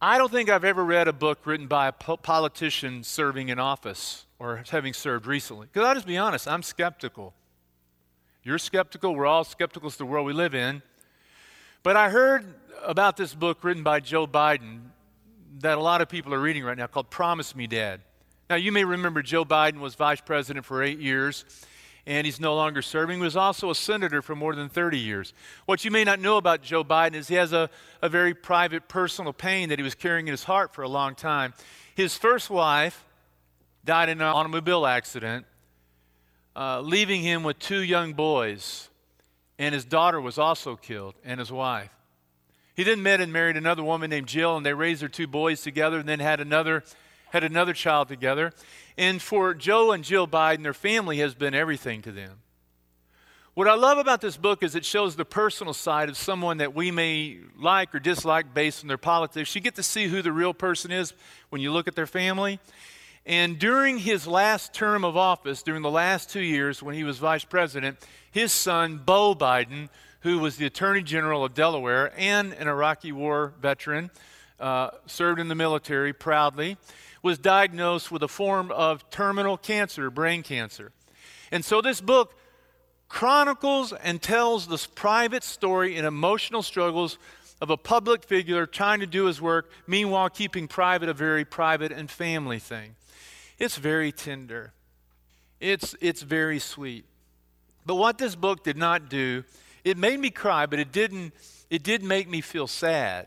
I 0.00 0.16
don't 0.16 0.32
think 0.32 0.48
I've 0.48 0.64
ever 0.64 0.82
read 0.82 1.06
a 1.06 1.12
book 1.12 1.40
written 1.44 1.66
by 1.66 1.88
a 1.88 1.92
po- 1.92 2.16
politician 2.16 3.04
serving 3.04 3.50
in 3.50 3.58
office 3.58 4.24
or 4.38 4.64
having 4.70 4.94
served 4.94 5.26
recently. 5.26 5.66
Because 5.70 5.86
I'll 5.86 5.94
just 5.94 6.06
be 6.06 6.16
honest, 6.16 6.48
I'm 6.48 6.62
skeptical. 6.62 7.34
You're 8.42 8.58
skeptical. 8.58 9.14
We're 9.14 9.26
all 9.26 9.44
skeptical. 9.44 9.88
It's 9.88 9.98
the 9.98 10.06
world 10.06 10.24
we 10.24 10.32
live 10.32 10.54
in. 10.54 10.80
But 11.82 11.96
I 11.96 12.08
heard 12.08 12.54
about 12.82 13.18
this 13.18 13.34
book 13.34 13.62
written 13.62 13.82
by 13.82 14.00
Joe 14.00 14.26
Biden 14.26 14.87
that 15.60 15.78
a 15.78 15.80
lot 15.80 16.00
of 16.00 16.08
people 16.08 16.34
are 16.34 16.40
reading 16.40 16.64
right 16.64 16.76
now 16.76 16.86
called 16.86 17.10
Promise 17.10 17.56
Me 17.56 17.66
Dad. 17.66 18.00
Now, 18.50 18.56
you 18.56 18.72
may 18.72 18.84
remember 18.84 19.22
Joe 19.22 19.44
Biden 19.44 19.80
was 19.80 19.94
vice 19.94 20.20
president 20.20 20.64
for 20.64 20.82
eight 20.82 20.98
years, 20.98 21.44
and 22.06 22.26
he's 22.26 22.40
no 22.40 22.54
longer 22.54 22.80
serving. 22.80 23.18
He 23.18 23.22
was 23.22 23.36
also 23.36 23.70
a 23.70 23.74
senator 23.74 24.22
for 24.22 24.34
more 24.34 24.54
than 24.54 24.68
30 24.68 24.98
years. 24.98 25.34
What 25.66 25.84
you 25.84 25.90
may 25.90 26.04
not 26.04 26.20
know 26.20 26.38
about 26.38 26.62
Joe 26.62 26.82
Biden 26.82 27.14
is 27.14 27.28
he 27.28 27.34
has 27.34 27.52
a, 27.52 27.68
a 28.00 28.08
very 28.08 28.32
private 28.32 28.88
personal 28.88 29.32
pain 29.32 29.68
that 29.68 29.78
he 29.78 29.82
was 29.82 29.94
carrying 29.94 30.28
in 30.28 30.32
his 30.32 30.44
heart 30.44 30.74
for 30.74 30.82
a 30.82 30.88
long 30.88 31.14
time. 31.14 31.52
His 31.94 32.16
first 32.16 32.48
wife 32.48 33.04
died 33.84 34.08
in 34.08 34.20
an 34.20 34.26
automobile 34.26 34.86
accident, 34.86 35.44
uh, 36.56 36.80
leaving 36.80 37.22
him 37.22 37.42
with 37.42 37.58
two 37.58 37.82
young 37.82 38.14
boys, 38.14 38.88
and 39.58 39.74
his 39.74 39.84
daughter 39.84 40.20
was 40.20 40.38
also 40.38 40.76
killed, 40.76 41.14
and 41.24 41.38
his 41.38 41.52
wife. 41.52 41.90
He 42.78 42.84
then 42.84 43.02
met 43.02 43.20
and 43.20 43.32
married 43.32 43.56
another 43.56 43.82
woman 43.82 44.08
named 44.08 44.28
Jill, 44.28 44.56
and 44.56 44.64
they 44.64 44.72
raised 44.72 45.02
their 45.02 45.08
two 45.08 45.26
boys 45.26 45.62
together, 45.62 45.98
and 45.98 46.08
then 46.08 46.20
had 46.20 46.38
another 46.38 46.84
had 47.30 47.42
another 47.42 47.72
child 47.72 48.06
together. 48.06 48.52
And 48.96 49.20
for 49.20 49.52
Joe 49.52 49.90
and 49.90 50.04
Jill 50.04 50.28
Biden, 50.28 50.62
their 50.62 50.72
family 50.72 51.18
has 51.18 51.34
been 51.34 51.56
everything 51.56 52.02
to 52.02 52.12
them. 52.12 52.38
What 53.54 53.66
I 53.66 53.74
love 53.74 53.98
about 53.98 54.20
this 54.20 54.36
book 54.36 54.62
is 54.62 54.76
it 54.76 54.84
shows 54.84 55.16
the 55.16 55.24
personal 55.24 55.74
side 55.74 56.08
of 56.08 56.16
someone 56.16 56.58
that 56.58 56.72
we 56.72 56.92
may 56.92 57.38
like 57.58 57.92
or 57.96 57.98
dislike 57.98 58.54
based 58.54 58.84
on 58.84 58.86
their 58.86 58.96
politics. 58.96 59.52
You 59.56 59.60
get 59.60 59.74
to 59.74 59.82
see 59.82 60.06
who 60.06 60.22
the 60.22 60.30
real 60.30 60.54
person 60.54 60.92
is 60.92 61.14
when 61.48 61.60
you 61.60 61.72
look 61.72 61.88
at 61.88 61.96
their 61.96 62.06
family. 62.06 62.60
And 63.26 63.58
during 63.58 63.98
his 63.98 64.24
last 64.28 64.72
term 64.72 65.04
of 65.04 65.16
office, 65.16 65.64
during 65.64 65.82
the 65.82 65.90
last 65.90 66.30
two 66.30 66.42
years 66.42 66.80
when 66.80 66.94
he 66.94 67.02
was 67.02 67.18
vice 67.18 67.44
president, 67.44 67.98
his 68.30 68.52
son, 68.52 68.98
Beau 69.04 69.34
Biden, 69.34 69.88
who 70.20 70.38
was 70.38 70.56
the 70.56 70.66
attorney 70.66 71.02
general 71.02 71.44
of 71.44 71.54
Delaware 71.54 72.12
and 72.16 72.52
an 72.54 72.68
Iraqi 72.68 73.12
war 73.12 73.54
veteran, 73.60 74.10
uh, 74.60 74.90
served 75.06 75.40
in 75.40 75.48
the 75.48 75.54
military 75.54 76.12
proudly 76.12 76.76
was 77.22 77.38
diagnosed 77.38 78.10
with 78.10 78.22
a 78.22 78.28
form 78.28 78.70
of 78.70 79.08
terminal 79.10 79.56
cancer, 79.56 80.10
brain 80.10 80.42
cancer. 80.42 80.92
And 81.50 81.64
so 81.64 81.80
this 81.80 82.00
book 82.00 82.34
chronicles 83.08 83.92
and 83.92 84.20
tells 84.20 84.66
this 84.66 84.86
private 84.86 85.42
story 85.42 85.96
and 85.96 86.06
emotional 86.06 86.62
struggles 86.62 87.18
of 87.60 87.70
a 87.70 87.76
public 87.76 88.24
figure 88.24 88.66
trying 88.66 89.00
to 89.00 89.06
do 89.06 89.24
his 89.24 89.40
work, 89.40 89.70
meanwhile 89.86 90.28
keeping 90.28 90.68
private 90.68 91.08
a 91.08 91.14
very 91.14 91.44
private 91.44 91.90
and 91.90 92.10
family 92.10 92.58
thing. 92.58 92.94
It's 93.58 93.76
very 93.76 94.12
tender. 94.12 94.72
It's, 95.58 95.96
it's 96.00 96.22
very 96.22 96.60
sweet. 96.60 97.04
But 97.84 97.96
what 97.96 98.18
this 98.18 98.36
book 98.36 98.62
did 98.62 98.76
not 98.76 99.08
do, 99.08 99.42
it 99.88 99.98
made 99.98 100.20
me 100.20 100.30
cry, 100.30 100.66
but 100.66 100.78
it 100.78 100.92
didn't, 100.92 101.32
it 101.70 101.82
did 101.82 102.02
make 102.02 102.28
me 102.28 102.40
feel 102.40 102.66
sad. 102.66 103.26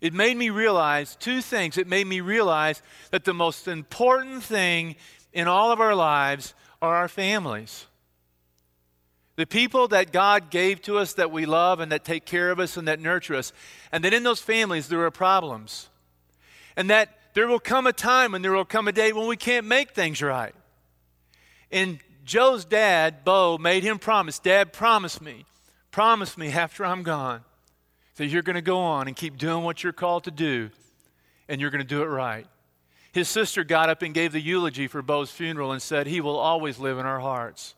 It 0.00 0.12
made 0.12 0.36
me 0.36 0.50
realize 0.50 1.16
two 1.16 1.40
things. 1.40 1.78
It 1.78 1.86
made 1.86 2.06
me 2.06 2.20
realize 2.20 2.82
that 3.10 3.24
the 3.24 3.34
most 3.34 3.66
important 3.66 4.42
thing 4.42 4.96
in 5.32 5.48
all 5.48 5.72
of 5.72 5.80
our 5.80 5.94
lives 5.94 6.54
are 6.80 6.94
our 6.94 7.08
families. 7.08 7.86
The 9.36 9.46
people 9.46 9.88
that 9.88 10.12
God 10.12 10.50
gave 10.50 10.80
to 10.82 10.98
us 10.98 11.14
that 11.14 11.30
we 11.30 11.44
love 11.44 11.80
and 11.80 11.92
that 11.92 12.04
take 12.04 12.24
care 12.24 12.50
of 12.50 12.58
us 12.58 12.76
and 12.76 12.88
that 12.88 13.00
nurture 13.00 13.34
us. 13.34 13.52
And 13.92 14.04
that 14.04 14.14
in 14.14 14.22
those 14.22 14.40
families 14.40 14.88
there 14.88 15.04
are 15.04 15.10
problems. 15.10 15.88
And 16.76 16.88
that 16.90 17.10
there 17.34 17.46
will 17.46 17.60
come 17.60 17.86
a 17.86 17.92
time 17.92 18.34
and 18.34 18.44
there 18.44 18.52
will 18.52 18.64
come 18.64 18.88
a 18.88 18.92
day 18.92 19.12
when 19.12 19.26
we 19.26 19.36
can't 19.36 19.66
make 19.66 19.90
things 19.90 20.22
right. 20.22 20.54
And 21.70 21.98
Joe's 22.24 22.64
dad, 22.64 23.24
Beau, 23.24 23.58
made 23.58 23.82
him 23.82 23.98
promise 23.98 24.38
Dad, 24.38 24.72
promise 24.72 25.20
me, 25.20 25.44
promise 25.96 26.36
me 26.36 26.48
after 26.48 26.84
I'm 26.84 27.02
gone 27.02 27.40
that 28.16 28.26
you're 28.26 28.42
going 28.42 28.56
to 28.56 28.60
go 28.60 28.80
on 28.80 29.06
and 29.06 29.16
keep 29.16 29.38
doing 29.38 29.64
what 29.64 29.82
you're 29.82 29.94
called 29.94 30.24
to 30.24 30.30
do, 30.30 30.68
and 31.48 31.58
you're 31.58 31.70
going 31.70 31.80
to 31.80 31.88
do 31.88 32.02
it 32.02 32.06
right. 32.06 32.46
His 33.12 33.30
sister 33.30 33.64
got 33.64 33.88
up 33.88 34.02
and 34.02 34.12
gave 34.12 34.32
the 34.32 34.40
eulogy 34.42 34.88
for 34.88 35.00
Beau's 35.00 35.30
funeral 35.30 35.72
and 35.72 35.80
said, 35.80 36.06
He 36.06 36.20
will 36.20 36.36
always 36.36 36.78
live 36.78 36.98
in 36.98 37.06
our 37.06 37.20
hearts. 37.20 37.74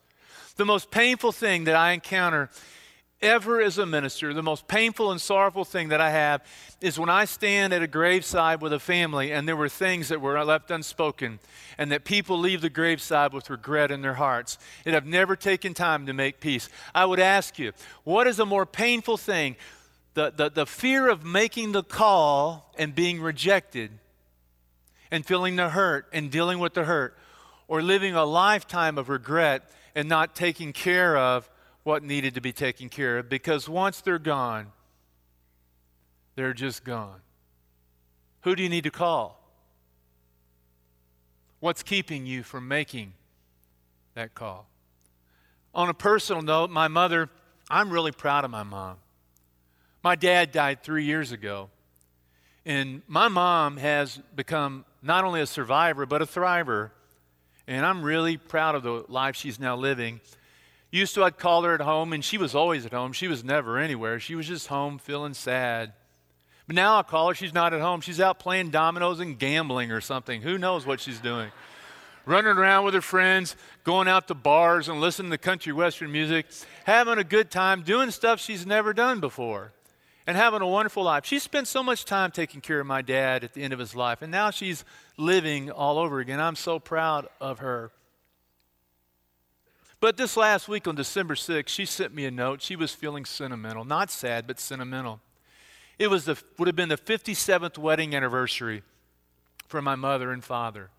The 0.56 0.64
most 0.64 0.90
painful 0.90 1.30
thing 1.30 1.62
that 1.62 1.76
I 1.76 1.92
encounter 1.92 2.50
ever 3.20 3.60
as 3.60 3.78
a 3.78 3.86
minister, 3.86 4.32
the 4.32 4.42
most 4.42 4.68
painful 4.68 5.10
and 5.10 5.20
sorrowful 5.20 5.64
thing 5.64 5.88
that 5.88 6.00
I 6.00 6.10
have 6.10 6.44
is 6.80 6.98
when 6.98 7.08
I 7.08 7.24
stand 7.24 7.72
at 7.72 7.82
a 7.82 7.86
graveside 7.86 8.60
with 8.60 8.72
a 8.72 8.78
family 8.78 9.32
and 9.32 9.48
there 9.48 9.56
were 9.56 9.68
things 9.68 10.08
that 10.08 10.20
were 10.20 10.42
left 10.44 10.70
unspoken 10.70 11.38
and 11.76 11.90
that 11.92 12.04
people 12.04 12.38
leave 12.38 12.60
the 12.60 12.70
graveside 12.70 13.32
with 13.32 13.50
regret 13.50 13.90
in 13.90 14.02
their 14.02 14.14
hearts 14.14 14.58
and 14.84 14.94
have 14.94 15.06
never 15.06 15.36
taken 15.36 15.74
time 15.74 16.06
to 16.06 16.12
make 16.12 16.40
peace. 16.40 16.68
I 16.94 17.04
would 17.06 17.20
ask 17.20 17.58
you, 17.58 17.72
what 18.04 18.26
is 18.26 18.38
a 18.38 18.46
more 18.46 18.66
painful 18.66 19.16
thing? 19.16 19.56
the, 20.18 20.32
the, 20.34 20.50
the 20.50 20.66
fear 20.66 21.08
of 21.08 21.24
making 21.24 21.70
the 21.70 21.84
call 21.84 22.72
and 22.76 22.92
being 22.92 23.20
rejected 23.20 23.92
and 25.12 25.24
feeling 25.24 25.54
the 25.54 25.68
hurt 25.68 26.06
and 26.12 26.28
dealing 26.28 26.58
with 26.58 26.74
the 26.74 26.84
hurt, 26.84 27.16
or 27.68 27.82
living 27.82 28.16
a 28.16 28.24
lifetime 28.24 28.98
of 28.98 29.08
regret 29.08 29.70
and 29.94 30.08
not 30.08 30.34
taking 30.34 30.72
care 30.72 31.16
of 31.16 31.48
what 31.88 32.02
needed 32.02 32.34
to 32.34 32.40
be 32.42 32.52
taken 32.52 32.90
care 32.90 33.16
of 33.16 33.30
because 33.30 33.66
once 33.66 34.02
they're 34.02 34.18
gone, 34.18 34.66
they're 36.36 36.52
just 36.52 36.84
gone. 36.84 37.18
Who 38.42 38.54
do 38.54 38.62
you 38.62 38.68
need 38.68 38.84
to 38.84 38.90
call? 38.90 39.42
What's 41.60 41.82
keeping 41.82 42.26
you 42.26 42.42
from 42.42 42.68
making 42.68 43.14
that 44.14 44.34
call? 44.34 44.68
On 45.74 45.88
a 45.88 45.94
personal 45.94 46.42
note, 46.42 46.68
my 46.68 46.88
mother, 46.88 47.30
I'm 47.70 47.88
really 47.88 48.12
proud 48.12 48.44
of 48.44 48.50
my 48.50 48.64
mom. 48.64 48.98
My 50.04 50.14
dad 50.14 50.52
died 50.52 50.82
three 50.82 51.04
years 51.04 51.32
ago. 51.32 51.70
And 52.66 53.00
my 53.06 53.28
mom 53.28 53.78
has 53.78 54.20
become 54.36 54.84
not 55.00 55.24
only 55.24 55.40
a 55.40 55.46
survivor, 55.46 56.04
but 56.04 56.20
a 56.20 56.26
thriver. 56.26 56.90
And 57.66 57.86
I'm 57.86 58.02
really 58.02 58.36
proud 58.36 58.74
of 58.74 58.82
the 58.82 59.06
life 59.08 59.36
she's 59.36 59.58
now 59.58 59.74
living. 59.74 60.20
Used 60.90 61.14
to, 61.14 61.24
I'd 61.24 61.38
call 61.38 61.62
her 61.64 61.74
at 61.74 61.82
home, 61.82 62.12
and 62.12 62.24
she 62.24 62.38
was 62.38 62.54
always 62.54 62.86
at 62.86 62.92
home. 62.92 63.12
She 63.12 63.28
was 63.28 63.44
never 63.44 63.78
anywhere. 63.78 64.18
She 64.18 64.34
was 64.34 64.46
just 64.46 64.68
home 64.68 64.98
feeling 64.98 65.34
sad. 65.34 65.92
But 66.66 66.76
now 66.76 66.98
I 66.98 67.02
call 67.02 67.28
her, 67.28 67.34
she's 67.34 67.52
not 67.52 67.74
at 67.74 67.80
home. 67.80 68.00
She's 68.00 68.20
out 68.20 68.38
playing 68.38 68.70
dominoes 68.70 69.20
and 69.20 69.38
gambling 69.38 69.92
or 69.92 70.00
something. 70.00 70.42
Who 70.42 70.56
knows 70.56 70.86
what 70.86 71.00
she's 71.00 71.20
doing? 71.20 71.50
Running 72.24 72.56
around 72.56 72.84
with 72.84 72.94
her 72.94 73.00
friends, 73.02 73.56
going 73.84 74.08
out 74.08 74.28
to 74.28 74.34
bars 74.34 74.88
and 74.88 75.00
listening 75.00 75.30
to 75.30 75.38
country 75.38 75.72
western 75.72 76.12
music, 76.12 76.46
having 76.84 77.18
a 77.18 77.24
good 77.24 77.50
time, 77.50 77.82
doing 77.82 78.10
stuff 78.10 78.40
she's 78.40 78.66
never 78.66 78.92
done 78.92 79.20
before 79.20 79.72
and 80.28 80.36
having 80.36 80.60
a 80.60 80.66
wonderful 80.66 81.02
life. 81.02 81.24
She 81.24 81.38
spent 81.38 81.68
so 81.68 81.82
much 81.82 82.04
time 82.04 82.30
taking 82.30 82.60
care 82.60 82.80
of 82.80 82.86
my 82.86 83.00
dad 83.00 83.44
at 83.44 83.54
the 83.54 83.62
end 83.62 83.72
of 83.72 83.78
his 83.78 83.96
life, 83.96 84.20
and 84.20 84.30
now 84.30 84.50
she's 84.50 84.84
living 85.16 85.70
all 85.70 85.96
over 85.96 86.20
again. 86.20 86.38
I'm 86.38 86.54
so 86.54 86.78
proud 86.78 87.28
of 87.40 87.60
her. 87.60 87.90
But 90.00 90.16
this 90.16 90.36
last 90.36 90.68
week 90.68 90.86
on 90.86 90.94
December 90.94 91.34
6th, 91.34 91.68
she 91.68 91.84
sent 91.84 92.14
me 92.14 92.24
a 92.24 92.30
note. 92.30 92.62
She 92.62 92.76
was 92.76 92.94
feeling 92.94 93.24
sentimental, 93.24 93.84
not 93.84 94.10
sad, 94.10 94.46
but 94.46 94.60
sentimental. 94.60 95.20
It 95.98 96.08
was 96.08 96.24
the, 96.24 96.40
would 96.56 96.68
have 96.68 96.76
been 96.76 96.88
the 96.88 96.96
57th 96.96 97.76
wedding 97.78 98.14
anniversary 98.14 98.82
for 99.66 99.82
my 99.82 99.96
mother 99.96 100.30
and 100.30 100.44
father. 100.44 100.90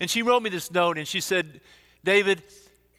And 0.00 0.08
she 0.08 0.22
wrote 0.22 0.42
me 0.42 0.48
this 0.48 0.70
note, 0.70 0.96
and 0.96 1.06
she 1.06 1.20
said, 1.20 1.60
David, 2.02 2.42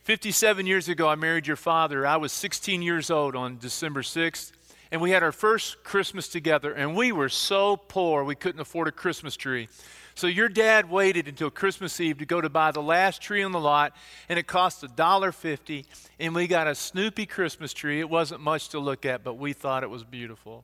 57 0.04 0.68
years 0.68 0.88
ago, 0.88 1.08
I 1.08 1.16
married 1.16 1.48
your 1.48 1.58
father. 1.58 2.06
I 2.06 2.18
was 2.18 2.32
16 2.32 2.84
years 2.84 3.10
old 3.10 3.36
on 3.36 3.58
December 3.58 4.04
6th 4.04 4.52
and 4.94 5.02
we 5.02 5.10
had 5.10 5.24
our 5.24 5.32
first 5.32 5.84
Christmas 5.84 6.28
together, 6.28 6.72
and 6.72 6.96
we 6.96 7.12
were 7.12 7.28
so 7.28 7.76
poor 7.76 8.24
we 8.24 8.36
couldn't 8.36 8.62
afford 8.62 8.88
a 8.88 8.92
Christmas 8.92 9.36
tree. 9.36 9.68
So 10.16 10.28
your 10.28 10.50
dad 10.50 10.90
waited 10.90 11.28
until 11.28 11.50
Christmas 11.50 12.00
Eve 12.00 12.20
to 12.20 12.26
go 12.26 12.40
to 12.40 12.50
buy 12.50 12.72
the 12.72 12.82
last 12.82 13.22
tree 13.22 13.44
on 13.44 13.52
the 13.52 13.60
lot, 13.60 13.96
and 14.30 14.38
it 14.38 14.48
cost 14.48 14.84
$1.50, 14.84 15.86
and 16.20 16.36
we 16.36 16.48
got 16.48 16.68
a 16.68 16.76
Snoopy 16.76 17.26
Christmas 17.26 17.74
tree. 17.74 18.00
It 18.00 18.10
wasn't 18.10 18.42
much 18.42 18.70
to 18.70 18.80
look 18.80 19.06
at, 19.06 19.24
but 19.24 19.36
we 19.36 19.54
thought 19.54 19.84
it 19.84 19.90
was 19.90 20.04
beautiful. 20.04 20.64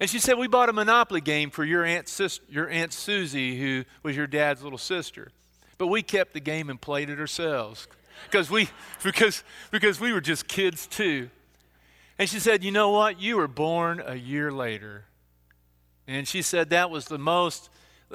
And 0.00 0.10
she 0.10 0.18
said, 0.18 0.38
We 0.38 0.48
bought 0.48 0.68
a 0.68 0.72
Monopoly 0.72 1.20
game 1.20 1.50
for 1.50 1.64
your 1.64 1.84
Aunt, 1.84 2.08
Sis- 2.08 2.40
your 2.48 2.68
Aunt 2.68 2.92
Susie, 2.92 3.58
who 3.58 3.84
was 4.02 4.16
your 4.16 4.26
dad's 4.26 4.62
little 4.62 4.78
sister. 4.78 5.30
But 5.78 5.88
we 5.88 6.02
kept 6.02 6.34
the 6.34 6.40
game 6.40 6.70
and 6.70 6.80
played 6.80 7.10
it 7.10 7.18
ourselves 7.18 7.88
because 8.30 8.50
we, 8.50 8.68
because, 9.02 9.42
because 9.70 10.00
we 10.00 10.12
were 10.12 10.20
just 10.20 10.46
kids 10.46 10.86
too. 10.86 11.30
And 12.18 12.28
she 12.28 12.38
said, 12.38 12.62
You 12.62 12.70
know 12.70 12.90
what? 12.90 13.20
You 13.20 13.36
were 13.36 13.48
born 13.48 14.02
a 14.04 14.14
year 14.14 14.52
later. 14.52 15.04
And 16.06 16.28
she 16.28 16.42
said 16.42 16.70
that 16.70 16.90
was 16.90 17.06
the 17.06 17.18
most, 17.18 17.70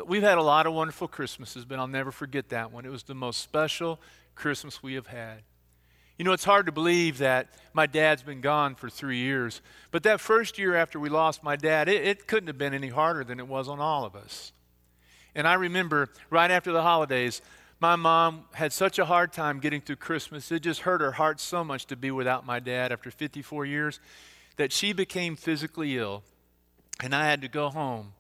we've 0.06 0.24
had 0.24 0.38
a 0.38 0.44
lot 0.44 0.68
of 0.68 0.74
wonderful 0.74 1.08
Christmases, 1.08 1.66
but 1.66 1.80
I'll 1.80 1.88
never 1.88 2.12
forget 2.12 2.50
that 2.50 2.72
one. 2.72 2.86
It 2.86 2.92
was 2.92 3.04
the 3.04 3.16
most 3.16 3.42
special 3.42 4.00
Christmas 4.36 4.82
we 4.82 4.94
have 4.94 5.08
had. 5.08 5.44
You 6.18 6.26
know, 6.26 6.34
it's 6.34 6.44
hard 6.44 6.66
to 6.66 6.72
believe 6.74 7.20
that 7.20 7.48
my 7.74 7.86
dad's 7.86 8.24
been 8.24 8.42
gone 8.42 8.76
for 8.76 8.90
three 8.90 9.20
years. 9.20 9.62
But 9.90 10.04
that 10.04 10.20
first 10.20 10.58
year 10.58 10.76
after 10.76 11.00
we 11.00 11.08
lost 11.08 11.44
my 11.44 11.56
dad, 11.56 11.88
it, 11.88 12.06
it 12.06 12.28
couldn't 12.28 12.48
have 12.48 12.58
been 12.58 12.74
any 12.74 12.90
harder 12.90 13.24
than 13.24 13.40
it 13.40 13.48
was 13.48 13.70
on 13.70 13.80
all 13.80 14.04
of 14.04 14.16
us. 14.16 14.52
And 15.34 15.48
I 15.48 15.54
remember 15.54 16.10
right 16.30 16.52
after 16.52 16.74
the 16.74 16.82
holidays, 16.82 17.42
my 17.80 17.96
mom 17.96 18.44
had 18.54 18.74
such 18.74 19.00
a 19.00 19.06
hard 19.06 19.32
time 19.32 19.60
getting 19.60 19.80
through 19.80 19.96
Christmas. 19.96 20.52
It 20.52 20.62
just 20.62 20.82
hurt 20.82 21.00
her 21.00 21.14
heart 21.14 21.40
so 21.40 21.64
much 21.64 21.86
to 21.86 21.96
be 21.96 22.12
without 22.12 22.46
my 22.46 22.60
dad 22.60 22.92
after 22.92 23.10
54 23.10 23.66
years 23.66 24.02
that 24.58 24.74
she 24.74 24.92
became 24.92 25.38
physically 25.38 25.98
ill. 25.98 26.24
And 27.02 27.16
I 27.16 27.26
had 27.26 27.42
to 27.44 27.48
go 27.48 27.70
home 27.70 28.12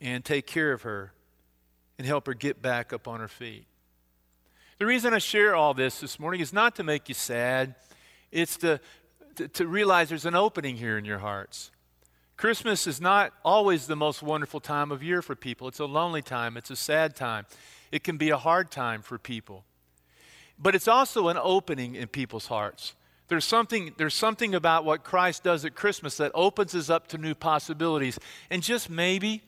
and 0.00 0.24
take 0.24 0.46
care 0.46 0.72
of 0.72 0.82
her 0.82 1.12
and 1.98 2.06
help 2.06 2.26
her 2.26 2.34
get 2.34 2.62
back 2.62 2.92
up 2.92 3.08
on 3.08 3.20
her 3.20 3.28
feet. 3.28 3.66
The 4.78 4.86
reason 4.86 5.12
I 5.12 5.18
share 5.18 5.56
all 5.56 5.74
this 5.74 6.00
this 6.00 6.20
morning 6.20 6.40
is 6.40 6.52
not 6.52 6.76
to 6.76 6.84
make 6.84 7.08
you 7.08 7.14
sad, 7.14 7.74
it's 8.30 8.56
to, 8.58 8.80
to, 9.34 9.48
to 9.48 9.66
realize 9.66 10.08
there's 10.08 10.24
an 10.24 10.36
opening 10.36 10.76
here 10.76 10.96
in 10.96 11.04
your 11.04 11.18
hearts. 11.18 11.72
Christmas 12.36 12.86
is 12.86 13.00
not 13.00 13.32
always 13.44 13.88
the 13.88 13.96
most 13.96 14.22
wonderful 14.22 14.60
time 14.60 14.92
of 14.92 15.02
year 15.02 15.22
for 15.22 15.34
people. 15.34 15.66
It's 15.66 15.80
a 15.80 15.86
lonely 15.86 16.22
time, 16.22 16.56
it's 16.56 16.70
a 16.70 16.76
sad 16.76 17.16
time, 17.16 17.46
it 17.90 18.04
can 18.04 18.16
be 18.16 18.30
a 18.30 18.36
hard 18.36 18.70
time 18.70 19.02
for 19.02 19.18
people. 19.18 19.64
But 20.56 20.76
it's 20.76 20.86
also 20.86 21.28
an 21.28 21.38
opening 21.40 21.96
in 21.96 22.06
people's 22.06 22.46
hearts. 22.46 22.94
There's 23.26 23.44
something, 23.44 23.94
there's 23.96 24.14
something 24.14 24.54
about 24.54 24.84
what 24.84 25.04
Christ 25.04 25.42
does 25.42 25.64
at 25.64 25.74
Christmas 25.74 26.16
that 26.16 26.30
opens 26.34 26.74
us 26.74 26.88
up 26.88 27.08
to 27.08 27.18
new 27.18 27.34
possibilities. 27.34 28.18
And 28.50 28.62
just 28.62 28.88
maybe, 28.88 29.42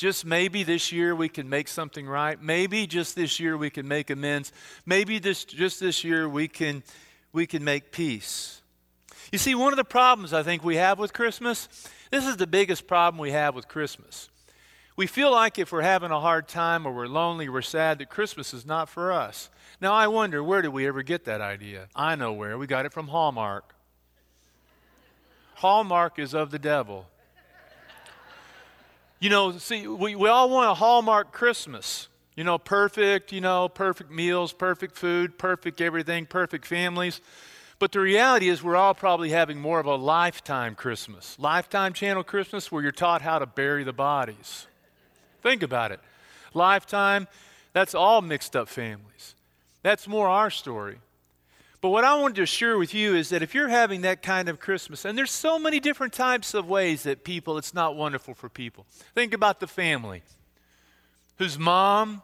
just 0.00 0.24
maybe 0.24 0.62
this 0.62 0.92
year 0.92 1.14
we 1.14 1.28
can 1.28 1.46
make 1.46 1.68
something 1.68 2.08
right. 2.08 2.40
Maybe 2.42 2.86
just 2.86 3.14
this 3.14 3.38
year 3.38 3.54
we 3.58 3.68
can 3.68 3.86
make 3.86 4.08
amends. 4.08 4.50
Maybe 4.86 5.18
this, 5.18 5.44
just 5.44 5.78
this 5.78 6.04
year 6.04 6.26
we 6.26 6.48
can, 6.48 6.82
we 7.34 7.46
can 7.46 7.62
make 7.62 7.92
peace. 7.92 8.62
You 9.30 9.36
see, 9.36 9.54
one 9.54 9.74
of 9.74 9.76
the 9.76 9.84
problems 9.84 10.32
I 10.32 10.42
think 10.42 10.64
we 10.64 10.76
have 10.76 10.98
with 10.98 11.12
Christmas, 11.12 11.68
this 12.10 12.26
is 12.26 12.38
the 12.38 12.46
biggest 12.46 12.86
problem 12.86 13.20
we 13.20 13.32
have 13.32 13.54
with 13.54 13.68
Christmas. 13.68 14.30
We 14.96 15.06
feel 15.06 15.30
like 15.32 15.58
if 15.58 15.70
we're 15.70 15.82
having 15.82 16.12
a 16.12 16.20
hard 16.20 16.48
time 16.48 16.86
or 16.86 16.92
we're 16.92 17.06
lonely, 17.06 17.50
we're 17.50 17.60
sad, 17.60 17.98
that 17.98 18.08
Christmas 18.08 18.54
is 18.54 18.64
not 18.64 18.88
for 18.88 19.12
us. 19.12 19.50
Now, 19.82 19.92
I 19.92 20.06
wonder, 20.06 20.42
where 20.42 20.62
did 20.62 20.70
we 20.70 20.86
ever 20.86 21.02
get 21.02 21.26
that 21.26 21.42
idea? 21.42 21.88
I 21.94 22.16
know 22.16 22.32
where. 22.32 22.56
We 22.56 22.66
got 22.66 22.86
it 22.86 22.94
from 22.94 23.08
Hallmark. 23.08 23.74
Hallmark 25.56 26.18
is 26.18 26.32
of 26.32 26.50
the 26.50 26.58
devil. 26.58 27.04
You 29.20 29.28
know, 29.28 29.58
see, 29.58 29.86
we, 29.86 30.14
we 30.14 30.28
all 30.28 30.48
want 30.48 30.70
a 30.70 30.74
Hallmark 30.74 31.30
Christmas. 31.30 32.08
You 32.36 32.44
know, 32.44 32.56
perfect, 32.56 33.32
you 33.32 33.42
know, 33.42 33.68
perfect 33.68 34.10
meals, 34.10 34.54
perfect 34.54 34.96
food, 34.96 35.36
perfect 35.36 35.82
everything, 35.82 36.24
perfect 36.24 36.64
families. 36.64 37.20
But 37.78 37.92
the 37.92 38.00
reality 38.00 38.48
is, 38.48 38.62
we're 38.62 38.76
all 38.76 38.94
probably 38.94 39.30
having 39.30 39.60
more 39.60 39.78
of 39.78 39.86
a 39.86 39.94
lifetime 39.94 40.74
Christmas. 40.74 41.38
Lifetime 41.38 41.92
channel 41.92 42.24
Christmas 42.24 42.72
where 42.72 42.82
you're 42.82 42.92
taught 42.92 43.20
how 43.20 43.38
to 43.38 43.46
bury 43.46 43.84
the 43.84 43.92
bodies. 43.92 44.66
Think 45.42 45.62
about 45.62 45.92
it. 45.92 46.00
Lifetime, 46.54 47.28
that's 47.74 47.94
all 47.94 48.22
mixed 48.22 48.56
up 48.56 48.68
families. 48.68 49.34
That's 49.82 50.08
more 50.08 50.28
our 50.28 50.50
story. 50.50 50.98
But 51.80 51.90
what 51.90 52.04
I 52.04 52.14
wanted 52.14 52.36
to 52.36 52.46
share 52.46 52.76
with 52.76 52.92
you 52.92 53.14
is 53.14 53.30
that 53.30 53.42
if 53.42 53.54
you're 53.54 53.68
having 53.68 54.02
that 54.02 54.22
kind 54.22 54.48
of 54.48 54.60
Christmas, 54.60 55.04
and 55.04 55.16
there's 55.16 55.30
so 55.30 55.58
many 55.58 55.80
different 55.80 56.12
types 56.12 56.52
of 56.52 56.68
ways 56.68 57.04
that 57.04 57.24
people, 57.24 57.56
it's 57.56 57.72
not 57.72 57.96
wonderful 57.96 58.34
for 58.34 58.50
people. 58.50 58.84
Think 59.14 59.32
about 59.32 59.60
the 59.60 59.66
family 59.66 60.22
whose 61.38 61.58
mom 61.58 62.20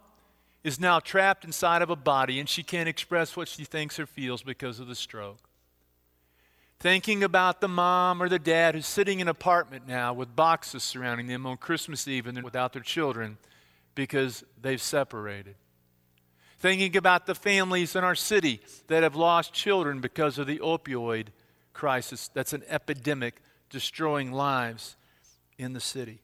is 0.63 0.79
now 0.79 1.01
trapped 1.01 1.45
inside 1.45 1.81
of 1.81 1.89
a 1.89 1.97
body 1.97 2.39
and 2.39 2.49
she 2.49 2.63
can't 2.63 2.89
express 2.89 3.35
what 3.35 3.49
she 3.49 3.65
thinks 3.65 3.99
or 3.99 4.05
feels 4.05 4.43
because 4.43 4.79
of 4.79 4.89
the 4.89 4.95
stroke. 4.95 5.39
Thinking 6.79 7.25
about 7.25 7.63
the 7.63 7.69
mom 7.69 8.23
or 8.23 8.29
the 8.29 8.39
dad 8.39 8.75
who's 8.75 8.87
sitting 8.87 9.21
in 9.21 9.29
an 9.29 9.31
apartment 9.31 9.89
now 9.89 10.13
with 10.13 10.37
boxes 10.37 10.83
surrounding 10.83 11.29
them 11.29 11.47
on 11.47 11.57
Christmas 11.57 12.07
Eve 12.07 12.27
and 12.27 12.43
without 12.43 12.75
their 12.75 12.83
children 12.83 13.39
because 13.95 14.45
they've 14.61 14.83
separated 14.83 15.55
thinking 16.67 16.97
about 16.97 17.27
the 17.27 17.35
families 17.37 17.95
in 17.95 18.03
our 18.03 18.17
city 18.17 18.61
that 18.89 19.05
have 19.05 19.15
lost 19.15 19.53
children 19.53 20.01
because 20.01 20.37
of 20.37 20.49
the 20.49 20.59
opioid 20.59 21.29
crisis 21.73 22.29
that's 22.35 22.53
an 22.53 22.65
epidemic 22.69 23.37
destroying 23.71 24.33
lives 24.33 24.97
in 25.59 25.75
the 25.75 25.81
city. 25.81 26.19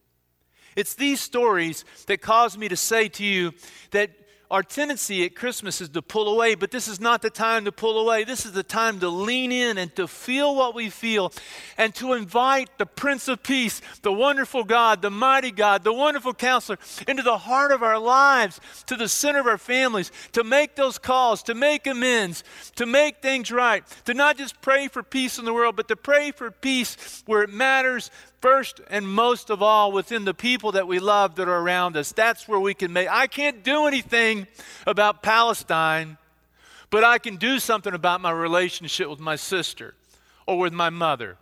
It's 0.74 0.94
these 0.94 1.20
stories 1.20 1.84
that 2.08 2.22
cause 2.22 2.58
me 2.58 2.68
to 2.68 2.76
say 2.76 3.08
to 3.10 3.24
you 3.24 3.52
that 3.92 4.10
our 4.52 4.62
tendency 4.62 5.24
at 5.24 5.34
Christmas 5.34 5.80
is 5.80 5.88
to 5.88 6.02
pull 6.02 6.28
away, 6.28 6.54
but 6.54 6.70
this 6.70 6.86
is 6.86 7.00
not 7.00 7.22
the 7.22 7.30
time 7.30 7.64
to 7.64 7.72
pull 7.72 7.98
away. 7.98 8.22
This 8.22 8.44
is 8.44 8.52
the 8.52 8.62
time 8.62 9.00
to 9.00 9.08
lean 9.08 9.50
in 9.50 9.78
and 9.78 9.96
to 9.96 10.06
feel 10.06 10.54
what 10.54 10.74
we 10.74 10.90
feel 10.90 11.32
and 11.78 11.94
to 11.94 12.12
invite 12.12 12.68
the 12.76 12.84
Prince 12.84 13.28
of 13.28 13.42
Peace, 13.42 13.80
the 14.02 14.12
wonderful 14.12 14.62
God, 14.62 15.00
the 15.00 15.10
mighty 15.10 15.52
God, 15.52 15.84
the 15.84 15.92
wonderful 15.92 16.34
counselor 16.34 16.78
into 17.08 17.22
the 17.22 17.38
heart 17.38 17.72
of 17.72 17.82
our 17.82 17.98
lives, 17.98 18.60
to 18.88 18.94
the 18.94 19.08
center 19.08 19.40
of 19.40 19.46
our 19.46 19.56
families, 19.56 20.12
to 20.32 20.44
make 20.44 20.76
those 20.76 20.98
calls, 20.98 21.42
to 21.44 21.54
make 21.54 21.86
amends, 21.86 22.44
to 22.76 22.84
make 22.84 23.22
things 23.22 23.50
right, 23.50 23.84
to 24.04 24.12
not 24.12 24.36
just 24.36 24.60
pray 24.60 24.86
for 24.86 25.02
peace 25.02 25.38
in 25.38 25.46
the 25.46 25.54
world, 25.54 25.76
but 25.76 25.88
to 25.88 25.96
pray 25.96 26.30
for 26.30 26.50
peace 26.50 27.22
where 27.24 27.42
it 27.42 27.50
matters 27.50 28.10
first 28.42 28.80
and 28.90 29.08
most 29.08 29.50
of 29.50 29.62
all 29.62 29.92
within 29.92 30.24
the 30.24 30.34
people 30.34 30.72
that 30.72 30.86
we 30.86 30.98
love 30.98 31.36
that 31.36 31.48
are 31.48 31.58
around 31.58 31.96
us. 31.96 32.12
That's 32.12 32.48
where 32.48 32.60
we 32.60 32.74
can 32.74 32.92
make. 32.92 33.08
I 33.08 33.28
can't 33.28 33.62
do 33.62 33.86
anything 33.86 34.41
about 34.86 35.22
Palestine, 35.22 36.18
but 36.90 37.04
I 37.04 37.18
can 37.18 37.36
do 37.36 37.58
something 37.58 37.94
about 37.94 38.20
my 38.20 38.30
relationship 38.30 39.08
with 39.08 39.20
my 39.20 39.36
sister 39.36 39.94
or 40.46 40.58
with 40.58 40.72
my 40.72 40.90
mother 40.90 41.36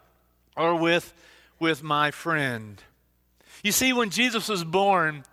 or 0.57 0.77
with, 0.77 1.13
with 1.59 1.83
my 1.83 2.11
friend. 2.11 2.83
You 3.63 3.73
see, 3.73 3.93
when 3.93 4.11
Jesus 4.11 4.49
was 4.49 4.65
born, 4.65 5.25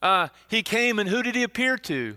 uh, 0.00 0.28
he 0.48 0.62
came 0.62 0.98
and 0.98 1.08
who 1.08 1.22
did 1.22 1.34
he 1.34 1.42
appear 1.42 1.76
to? 1.78 2.16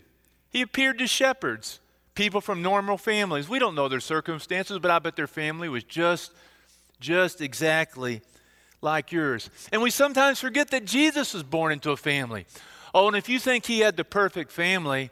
He 0.52 0.62
appeared 0.62 1.00
to 1.00 1.08
shepherds, 1.08 1.80
people 2.14 2.42
from 2.42 2.62
normal 2.62 2.98
families. 2.98 3.50
We 3.50 3.60
don't 3.60 3.76
know 3.76 3.88
their 3.88 4.00
circumstances, 4.00 4.80
but 4.80 4.92
I 4.92 5.00
bet 5.00 5.16
their 5.16 5.28
family 5.28 5.70
was 5.70 5.84
just, 5.84 6.32
just 7.00 7.42
exactly 7.42 8.22
like 8.82 9.12
yours. 9.12 9.50
And 9.72 9.82
we 9.82 9.90
sometimes 9.90 10.40
forget 10.40 10.70
that 10.72 10.86
Jesus 10.86 11.34
was 11.34 11.44
born 11.44 11.72
into 11.72 11.92
a 11.92 11.98
family. 11.98 12.46
Oh, 12.94 13.08
and 13.08 13.16
if 13.16 13.30
you 13.30 13.40
think 13.40 13.66
he 13.66 13.80
had 13.80 13.98
the 13.98 14.04
perfect 14.04 14.52
family, 14.52 15.12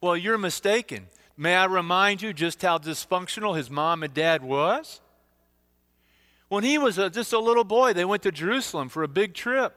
well, 0.00 0.16
you're 0.16 0.38
mistaken. 0.38 1.06
May 1.36 1.54
I 1.54 1.66
remind 1.66 2.22
you 2.22 2.32
just 2.32 2.62
how 2.62 2.78
dysfunctional 2.78 3.56
his 3.56 3.70
mom 3.70 4.02
and 4.02 4.12
dad 4.12 4.42
was? 4.42 5.00
When 6.48 6.64
he 6.64 6.78
was 6.78 6.98
a, 6.98 7.10
just 7.10 7.32
a 7.32 7.38
little 7.38 7.64
boy, 7.64 7.92
they 7.92 8.04
went 8.04 8.22
to 8.24 8.32
Jerusalem 8.32 8.88
for 8.88 9.02
a 9.02 9.08
big 9.08 9.34
trip. 9.34 9.76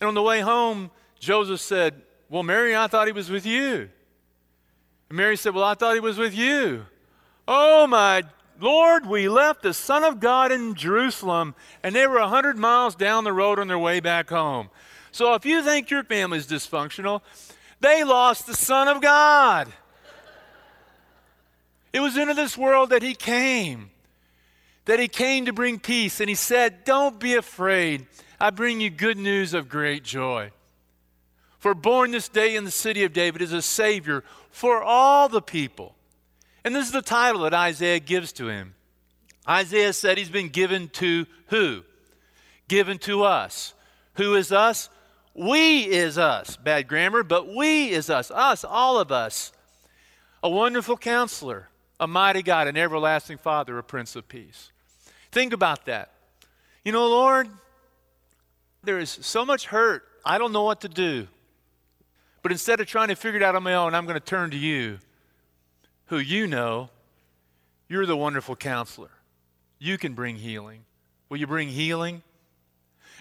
And 0.00 0.08
on 0.08 0.14
the 0.14 0.22
way 0.22 0.40
home, 0.40 0.90
Joseph 1.18 1.60
said, 1.60 2.02
Well, 2.28 2.42
Mary, 2.42 2.76
I 2.76 2.86
thought 2.86 3.06
he 3.06 3.12
was 3.12 3.30
with 3.30 3.44
you. 3.46 3.88
And 5.08 5.16
Mary 5.16 5.36
said, 5.36 5.54
Well, 5.54 5.64
I 5.64 5.74
thought 5.74 5.94
he 5.94 6.00
was 6.00 6.18
with 6.18 6.34
you. 6.34 6.86
Oh, 7.48 7.86
my 7.86 8.24
Lord, 8.60 9.06
we 9.06 9.28
left 9.28 9.62
the 9.62 9.74
Son 9.74 10.04
of 10.04 10.20
God 10.20 10.52
in 10.52 10.74
Jerusalem, 10.74 11.54
and 11.82 11.94
they 11.94 12.06
were 12.06 12.18
a 12.18 12.22
100 12.22 12.56
miles 12.56 12.94
down 12.94 13.24
the 13.24 13.32
road 13.32 13.58
on 13.58 13.68
their 13.68 13.78
way 13.78 14.00
back 14.00 14.28
home. 14.28 14.70
So 15.14 15.34
if 15.34 15.46
you 15.46 15.62
think 15.62 15.90
your 15.90 16.02
family's 16.02 16.44
dysfunctional, 16.44 17.20
they 17.78 18.02
lost 18.02 18.48
the 18.48 18.54
Son 18.54 18.88
of 18.88 19.00
God. 19.00 19.72
It 21.92 22.00
was 22.00 22.16
into 22.16 22.34
this 22.34 22.58
world 22.58 22.90
that 22.90 23.04
He 23.04 23.14
came, 23.14 23.90
that 24.86 24.98
He 24.98 25.06
came 25.06 25.46
to 25.46 25.52
bring 25.52 25.78
peace, 25.78 26.18
and 26.18 26.28
He 26.28 26.34
said, 26.34 26.82
Don't 26.82 27.20
be 27.20 27.34
afraid. 27.34 28.08
I 28.40 28.50
bring 28.50 28.80
you 28.80 28.90
good 28.90 29.16
news 29.16 29.54
of 29.54 29.68
great 29.68 30.02
joy. 30.02 30.50
For 31.60 31.74
born 31.76 32.10
this 32.10 32.28
day 32.28 32.56
in 32.56 32.64
the 32.64 32.72
city 32.72 33.04
of 33.04 33.12
David 33.12 33.40
is 33.40 33.52
a 33.52 33.62
Savior 33.62 34.24
for 34.50 34.82
all 34.82 35.28
the 35.28 35.40
people. 35.40 35.94
And 36.64 36.74
this 36.74 36.86
is 36.86 36.92
the 36.92 37.02
title 37.02 37.42
that 37.42 37.54
Isaiah 37.54 38.00
gives 38.00 38.32
to 38.32 38.48
him. 38.48 38.74
Isaiah 39.48 39.92
said 39.92 40.18
he's 40.18 40.28
been 40.28 40.48
given 40.48 40.88
to 40.88 41.26
who? 41.50 41.84
Given 42.66 42.98
to 42.98 43.22
us. 43.22 43.74
Who 44.14 44.34
is 44.34 44.50
us? 44.50 44.90
We 45.34 45.80
is 45.80 46.16
us. 46.16 46.56
Bad 46.56 46.86
grammar, 46.86 47.24
but 47.24 47.52
we 47.52 47.90
is 47.90 48.08
us. 48.08 48.30
Us, 48.30 48.64
all 48.64 48.98
of 48.98 49.10
us. 49.10 49.52
A 50.42 50.48
wonderful 50.48 50.96
counselor, 50.96 51.68
a 51.98 52.06
mighty 52.06 52.42
God, 52.42 52.68
an 52.68 52.76
everlasting 52.76 53.38
Father, 53.38 53.76
a 53.78 53.82
Prince 53.82 54.14
of 54.14 54.28
Peace. 54.28 54.70
Think 55.32 55.52
about 55.52 55.86
that. 55.86 56.12
You 56.84 56.92
know, 56.92 57.08
Lord, 57.08 57.48
there 58.84 58.98
is 58.98 59.10
so 59.10 59.44
much 59.44 59.66
hurt. 59.66 60.04
I 60.24 60.38
don't 60.38 60.52
know 60.52 60.62
what 60.62 60.82
to 60.82 60.88
do. 60.88 61.26
But 62.42 62.52
instead 62.52 62.78
of 62.80 62.86
trying 62.86 63.08
to 63.08 63.16
figure 63.16 63.40
it 63.40 63.42
out 63.42 63.56
on 63.56 63.62
my 63.62 63.74
own, 63.74 63.94
I'm 63.94 64.04
going 64.04 64.20
to 64.20 64.24
turn 64.24 64.50
to 64.50 64.56
you 64.56 64.98
who 66.06 66.18
you 66.18 66.46
know, 66.46 66.90
you're 67.88 68.06
the 68.06 68.16
wonderful 68.16 68.54
counselor. 68.54 69.10
You 69.78 69.96
can 69.98 70.12
bring 70.12 70.36
healing. 70.36 70.84
Will 71.28 71.38
you 71.38 71.46
bring 71.46 71.68
healing? 71.68 72.22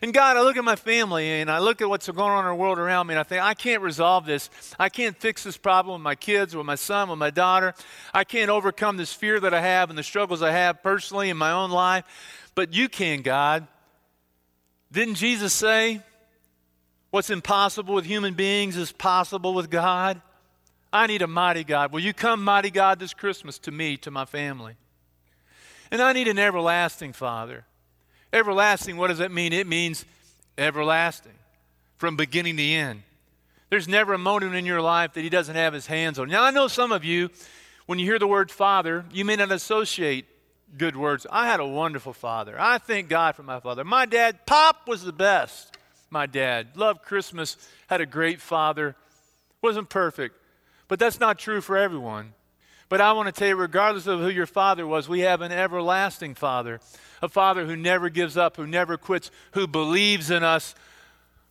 And 0.03 0.13
God, 0.13 0.35
I 0.35 0.41
look 0.41 0.57
at 0.57 0.65
my 0.65 0.75
family 0.75 1.39
and 1.39 1.49
I 1.49 1.59
look 1.59 1.81
at 1.81 1.87
what's 1.87 2.09
going 2.09 2.19
on 2.19 2.39
in 2.39 2.45
our 2.45 2.53
world 2.53 2.77
around 2.77 3.07
me 3.07 3.13
and 3.13 3.19
I 3.21 3.23
think, 3.23 3.41
I 3.41 3.53
can't 3.53 3.81
resolve 3.81 4.25
this. 4.25 4.49
I 4.77 4.89
can't 4.89 5.15
fix 5.15 5.43
this 5.45 5.55
problem 5.55 5.93
with 5.93 6.03
my 6.03 6.15
kids, 6.15 6.53
with 6.53 6.65
my 6.65 6.75
son, 6.75 7.07
with 7.07 7.19
my 7.19 7.29
daughter. 7.29 7.73
I 8.13 8.25
can't 8.25 8.49
overcome 8.49 8.97
this 8.97 9.13
fear 9.13 9.39
that 9.39 9.53
I 9.53 9.61
have 9.61 9.89
and 9.89 9.97
the 9.97 10.03
struggles 10.03 10.41
I 10.41 10.51
have 10.51 10.83
personally 10.83 11.29
in 11.29 11.37
my 11.37 11.51
own 11.51 11.71
life. 11.71 12.03
But 12.53 12.73
you 12.73 12.89
can, 12.89 13.21
God. 13.21 13.65
Didn't 14.91 15.15
Jesus 15.15 15.53
say, 15.53 16.01
what's 17.09 17.29
impossible 17.29 17.95
with 17.95 18.03
human 18.03 18.33
beings 18.33 18.75
is 18.75 18.91
possible 18.91 19.53
with 19.53 19.69
God? 19.69 20.21
I 20.91 21.07
need 21.07 21.21
a 21.21 21.27
mighty 21.27 21.63
God. 21.63 21.93
Will 21.93 22.01
you 22.01 22.11
come, 22.13 22.43
mighty 22.43 22.71
God, 22.71 22.99
this 22.99 23.13
Christmas 23.13 23.57
to 23.59 23.71
me, 23.71 23.95
to 23.95 24.11
my 24.11 24.25
family? 24.25 24.75
And 25.91 26.01
I 26.01 26.11
need 26.11 26.27
an 26.27 26.39
everlasting 26.39 27.13
Father. 27.13 27.63
Everlasting, 28.33 28.97
what 28.97 29.07
does 29.07 29.19
that 29.19 29.31
mean? 29.31 29.53
It 29.53 29.67
means 29.67 30.03
everlasting, 30.57 31.35
from 31.97 32.17
beginning 32.17 32.57
to 32.57 32.63
end. 32.63 33.03
There's 33.69 33.87
never 33.87 34.13
a 34.13 34.17
moment 34.17 34.55
in 34.55 34.65
your 34.65 34.81
life 34.81 35.13
that 35.13 35.21
He 35.21 35.29
doesn't 35.29 35.55
have 35.55 35.73
His 35.73 35.85
hands 35.85 36.19
on. 36.19 36.27
Now, 36.29 36.43
I 36.43 36.51
know 36.51 36.67
some 36.67 36.91
of 36.91 37.05
you, 37.05 37.29
when 37.85 37.99
you 37.99 38.05
hear 38.05 38.19
the 38.19 38.27
word 38.27 38.51
Father, 38.51 39.05
you 39.11 39.23
may 39.23 39.35
not 39.35 39.51
associate 39.51 40.25
good 40.77 40.95
words. 40.95 41.27
I 41.31 41.45
had 41.47 41.59
a 41.59 41.65
wonderful 41.65 42.13
father. 42.13 42.55
I 42.59 42.79
thank 42.79 43.07
God 43.07 43.35
for 43.35 43.43
my 43.43 43.59
father. 43.59 43.83
My 43.83 44.05
dad, 44.05 44.45
Pop, 44.45 44.87
was 44.87 45.03
the 45.03 45.13
best. 45.13 45.77
My 46.09 46.25
dad 46.25 46.75
loved 46.75 47.03
Christmas, 47.03 47.57
had 47.87 48.01
a 48.01 48.05
great 48.05 48.41
father, 48.41 48.95
wasn't 49.61 49.89
perfect, 49.89 50.35
but 50.87 50.99
that's 50.99 51.19
not 51.19 51.39
true 51.39 51.61
for 51.61 51.77
everyone. 51.77 52.33
But 52.93 53.01
I 53.01 53.13
want 53.13 53.25
to 53.25 53.31
tell 53.31 53.47
you, 53.47 53.55
regardless 53.55 54.05
of 54.05 54.19
who 54.19 54.29
your 54.29 54.45
father 54.45 54.85
was, 54.85 55.09
we 55.09 55.21
have 55.21 55.41
an 55.41 55.51
everlasting 55.51 56.35
father, 56.35 56.79
a 57.23 57.27
father 57.27 57.65
who 57.65 57.75
never 57.75 58.07
gives 58.07 58.37
up, 58.37 58.55
who 58.55 58.67
never 58.67 58.97
quits, 58.97 59.31
who 59.53 59.65
believes 59.65 60.29
in 60.29 60.43
us 60.43 60.75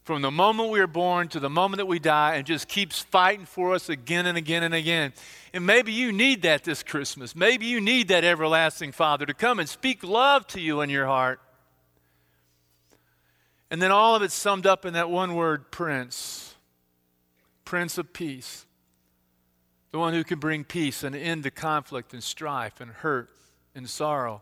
from 0.05 0.23
the 0.23 0.31
moment 0.31 0.71
we 0.71 0.79
are 0.79 0.87
born 0.87 1.27
to 1.31 1.41
the 1.41 1.51
moment 1.51 1.79
that 1.79 1.87
we 1.87 1.99
die 1.99 2.37
and 2.37 2.47
just 2.47 2.69
keeps 2.69 3.01
fighting 3.01 3.45
for 3.45 3.75
us 3.75 3.89
again 3.89 4.27
and 4.27 4.39
again 4.39 4.63
and 4.63 4.73
again. 4.73 5.13
And 5.53 5.67
maybe 5.67 5.91
you 5.91 6.13
need 6.13 6.43
that 6.43 6.63
this 6.63 6.85
Christmas. 6.85 7.35
Maybe 7.35 7.67
you 7.67 7.81
need 7.81 8.07
that 8.07 8.23
everlasting 8.23 8.93
Father 8.93 9.27
to 9.27 9.35
come 9.35 9.59
and 9.59 9.69
speak 9.69 10.05
love 10.05 10.47
to 10.47 10.61
you 10.61 10.81
in 10.81 10.91
your 10.91 11.07
heart. 11.07 11.41
And 13.69 13.83
then 13.83 13.91
all 13.91 14.15
of 14.15 14.23
it 14.23 14.31
summed 14.31 14.65
up 14.65 14.87
in 14.87 14.95
that 14.95 15.11
one 15.11 15.35
word, 15.35 15.73
Prince. 15.73 16.55
Prince 17.65 17.99
of 17.99 18.13
Peace 18.13 18.65
the 19.93 19.99
one 19.99 20.15
who 20.15 20.25
can 20.25 20.39
bring 20.39 20.65
peace 20.65 21.05
and 21.05 21.15
end 21.15 21.45
to 21.45 21.51
conflict 21.51 22.15
and 22.15 22.23
strife 22.23 22.81
and 22.81 22.91
hurt 22.91 23.29
and 23.75 23.89
sorrow 23.89 24.41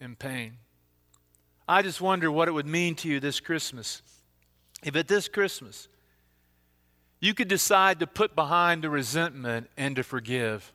and 0.00 0.18
pain. 0.18 0.54
I 1.68 1.82
just 1.82 2.00
wonder 2.00 2.30
what 2.30 2.48
it 2.48 2.52
would 2.52 2.66
mean 2.66 2.94
to 2.96 3.08
you 3.08 3.20
this 3.20 3.40
Christmas 3.40 4.00
if 4.82 4.94
at 4.94 5.08
this 5.08 5.28
Christmas 5.28 5.88
you 7.20 7.34
could 7.34 7.48
decide 7.48 7.98
to 7.98 8.06
put 8.06 8.36
behind 8.36 8.82
the 8.82 8.88
resentment 8.88 9.68
and 9.76 9.96
to 9.96 10.04
forgive. 10.04 10.72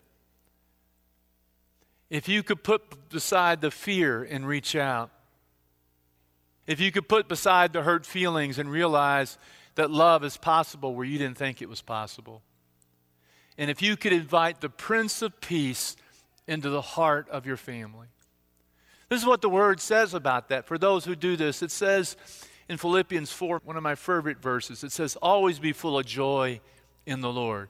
If 2.09 2.27
you 2.27 2.43
could 2.43 2.63
put 2.63 2.81
aside 3.13 3.61
the 3.61 3.71
fear 3.71 4.21
and 4.23 4.45
reach 4.45 4.75
out. 4.75 5.09
If 6.67 6.81
you 6.81 6.91
could 6.91 7.07
put 7.07 7.29
beside 7.29 7.71
the 7.71 7.83
hurt 7.83 8.05
feelings 8.05 8.59
and 8.59 8.69
realize 8.69 9.37
that 9.75 9.89
love 9.89 10.23
is 10.23 10.35
possible 10.35 10.93
where 10.93 11.05
you 11.05 11.17
didn't 11.17 11.37
think 11.37 11.61
it 11.61 11.69
was 11.69 11.81
possible 11.81 12.41
and 13.57 13.69
if 13.69 13.81
you 13.81 13.95
could 13.95 14.13
invite 14.13 14.61
the 14.61 14.69
Prince 14.69 15.21
of 15.21 15.39
Peace 15.41 15.95
into 16.47 16.69
the 16.69 16.81
heart 16.81 17.29
of 17.29 17.45
your 17.45 17.57
family. 17.57 18.07
This 19.09 19.21
is 19.21 19.27
what 19.27 19.41
the 19.41 19.49
word 19.49 19.79
says 19.79 20.13
about 20.13 20.49
that. 20.49 20.65
For 20.65 20.77
those 20.77 21.05
who 21.05 21.15
do 21.15 21.35
this, 21.35 21.61
it 21.61 21.71
says 21.71 22.17
in 22.67 22.77
Philippians 22.77 23.31
4, 23.31 23.61
one 23.63 23.77
of 23.77 23.83
my 23.83 23.95
favorite 23.95 24.41
verses, 24.41 24.83
it 24.83 24.91
says, 24.91 25.15
Always 25.21 25.59
be 25.59 25.73
full 25.73 25.99
of 25.99 26.05
joy 26.05 26.59
in 27.05 27.21
the 27.21 27.31
Lord. 27.31 27.69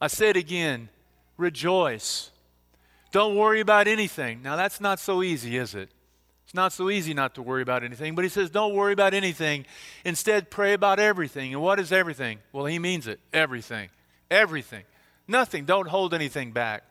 I 0.00 0.08
say 0.08 0.30
it 0.30 0.36
again 0.36 0.88
rejoice. 1.36 2.30
Don't 3.10 3.36
worry 3.36 3.60
about 3.60 3.86
anything. 3.86 4.42
Now, 4.42 4.56
that's 4.56 4.80
not 4.80 4.98
so 4.98 5.22
easy, 5.22 5.56
is 5.56 5.74
it? 5.74 5.90
It's 6.44 6.54
not 6.54 6.72
so 6.72 6.90
easy 6.90 7.14
not 7.14 7.34
to 7.36 7.42
worry 7.42 7.62
about 7.62 7.82
anything, 7.82 8.14
but 8.14 8.24
he 8.24 8.28
says, 8.28 8.50
Don't 8.50 8.74
worry 8.74 8.92
about 8.92 9.14
anything. 9.14 9.66
Instead, 10.04 10.50
pray 10.50 10.72
about 10.72 10.98
everything. 10.98 11.52
And 11.52 11.62
what 11.62 11.78
is 11.80 11.92
everything? 11.92 12.38
Well, 12.52 12.66
he 12.66 12.78
means 12.78 13.06
it 13.06 13.20
everything. 13.32 13.88
Everything. 14.30 14.84
Nothing. 15.26 15.64
Don't 15.64 15.88
hold 15.88 16.14
anything 16.14 16.52
back. 16.52 16.84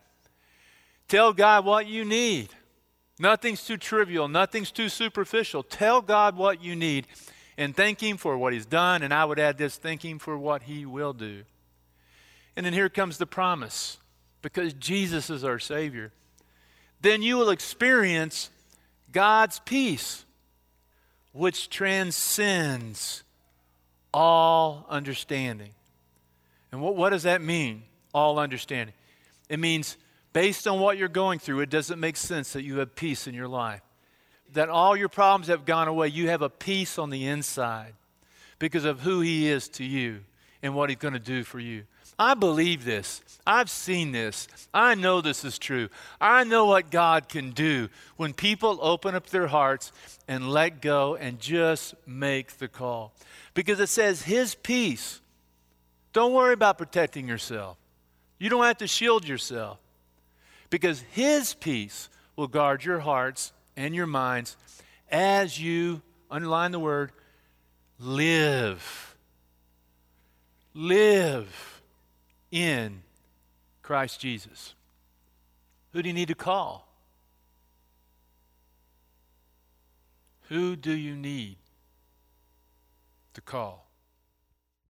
Tell 1.08 1.32
God 1.32 1.64
what 1.64 1.86
you 1.86 2.04
need. 2.04 2.48
Nothing's 3.18 3.64
too 3.64 3.76
trivial, 3.76 4.26
nothing's 4.26 4.72
too 4.72 4.88
superficial. 4.88 5.62
Tell 5.62 6.02
God 6.02 6.36
what 6.36 6.62
you 6.62 6.74
need 6.74 7.06
and 7.56 7.76
thank 7.76 8.02
Him 8.02 8.16
for 8.16 8.36
what 8.36 8.52
He's 8.52 8.66
done. 8.66 9.02
And 9.02 9.14
I 9.14 9.24
would 9.24 9.38
add 9.38 9.56
this 9.56 9.76
thank 9.76 10.04
Him 10.04 10.18
for 10.18 10.36
what 10.36 10.62
He 10.62 10.84
will 10.84 11.12
do. 11.12 11.42
And 12.56 12.66
then 12.66 12.72
here 12.72 12.88
comes 12.88 13.18
the 13.18 13.26
promise 13.26 13.98
because 14.42 14.72
Jesus 14.74 15.30
is 15.30 15.44
our 15.44 15.58
Savior. 15.58 16.12
Then 17.00 17.22
you 17.22 17.36
will 17.36 17.50
experience 17.50 18.50
God's 19.12 19.60
peace, 19.60 20.24
which 21.32 21.68
transcends 21.70 23.22
all 24.12 24.86
understanding. 24.88 25.70
And 26.74 26.82
what, 26.82 26.96
what 26.96 27.10
does 27.10 27.22
that 27.22 27.40
mean? 27.40 27.84
All 28.12 28.36
understanding. 28.40 28.96
It 29.48 29.60
means 29.60 29.96
based 30.32 30.66
on 30.66 30.80
what 30.80 30.98
you're 30.98 31.06
going 31.06 31.38
through, 31.38 31.60
it 31.60 31.70
doesn't 31.70 32.00
make 32.00 32.16
sense 32.16 32.52
that 32.54 32.64
you 32.64 32.78
have 32.78 32.96
peace 32.96 33.28
in 33.28 33.34
your 33.34 33.46
life. 33.46 33.80
That 34.54 34.68
all 34.70 34.96
your 34.96 35.08
problems 35.08 35.46
have 35.46 35.66
gone 35.66 35.86
away. 35.86 36.08
You 36.08 36.30
have 36.30 36.42
a 36.42 36.50
peace 36.50 36.98
on 36.98 37.10
the 37.10 37.28
inside 37.28 37.92
because 38.58 38.84
of 38.84 39.02
who 39.02 39.20
He 39.20 39.46
is 39.46 39.68
to 39.68 39.84
you 39.84 40.22
and 40.64 40.74
what 40.74 40.90
He's 40.90 40.98
going 40.98 41.14
to 41.14 41.20
do 41.20 41.44
for 41.44 41.60
you. 41.60 41.84
I 42.18 42.34
believe 42.34 42.84
this. 42.84 43.22
I've 43.46 43.70
seen 43.70 44.10
this. 44.10 44.48
I 44.72 44.96
know 44.96 45.20
this 45.20 45.44
is 45.44 45.60
true. 45.60 45.88
I 46.20 46.42
know 46.42 46.66
what 46.66 46.90
God 46.90 47.28
can 47.28 47.52
do 47.52 47.88
when 48.16 48.32
people 48.32 48.80
open 48.82 49.14
up 49.14 49.26
their 49.28 49.46
hearts 49.46 49.92
and 50.26 50.50
let 50.50 50.80
go 50.80 51.14
and 51.14 51.38
just 51.38 51.94
make 52.04 52.58
the 52.58 52.66
call. 52.66 53.12
Because 53.54 53.78
it 53.78 53.88
says 53.90 54.22
His 54.22 54.56
peace 54.56 55.20
don't 56.14 56.32
worry 56.32 56.54
about 56.54 56.78
protecting 56.78 57.28
yourself. 57.28 57.76
You 58.38 58.48
don't 58.48 58.64
have 58.64 58.78
to 58.78 58.86
shield 58.86 59.28
yourself 59.28 59.78
because 60.70 61.00
His 61.10 61.52
peace 61.54 62.08
will 62.36 62.46
guard 62.46 62.84
your 62.84 63.00
hearts 63.00 63.52
and 63.76 63.94
your 63.94 64.06
minds 64.06 64.56
as 65.10 65.60
you, 65.60 66.00
underline 66.30 66.70
the 66.70 66.78
word, 66.78 67.12
live. 67.98 69.16
Live 70.72 71.82
in 72.50 73.02
Christ 73.82 74.20
Jesus. 74.20 74.74
Who 75.92 76.02
do 76.02 76.08
you 76.08 76.14
need 76.14 76.28
to 76.28 76.34
call? 76.34 76.88
Who 80.48 80.76
do 80.76 80.92
you 80.92 81.16
need 81.16 81.56
to 83.34 83.40
call? 83.40 83.83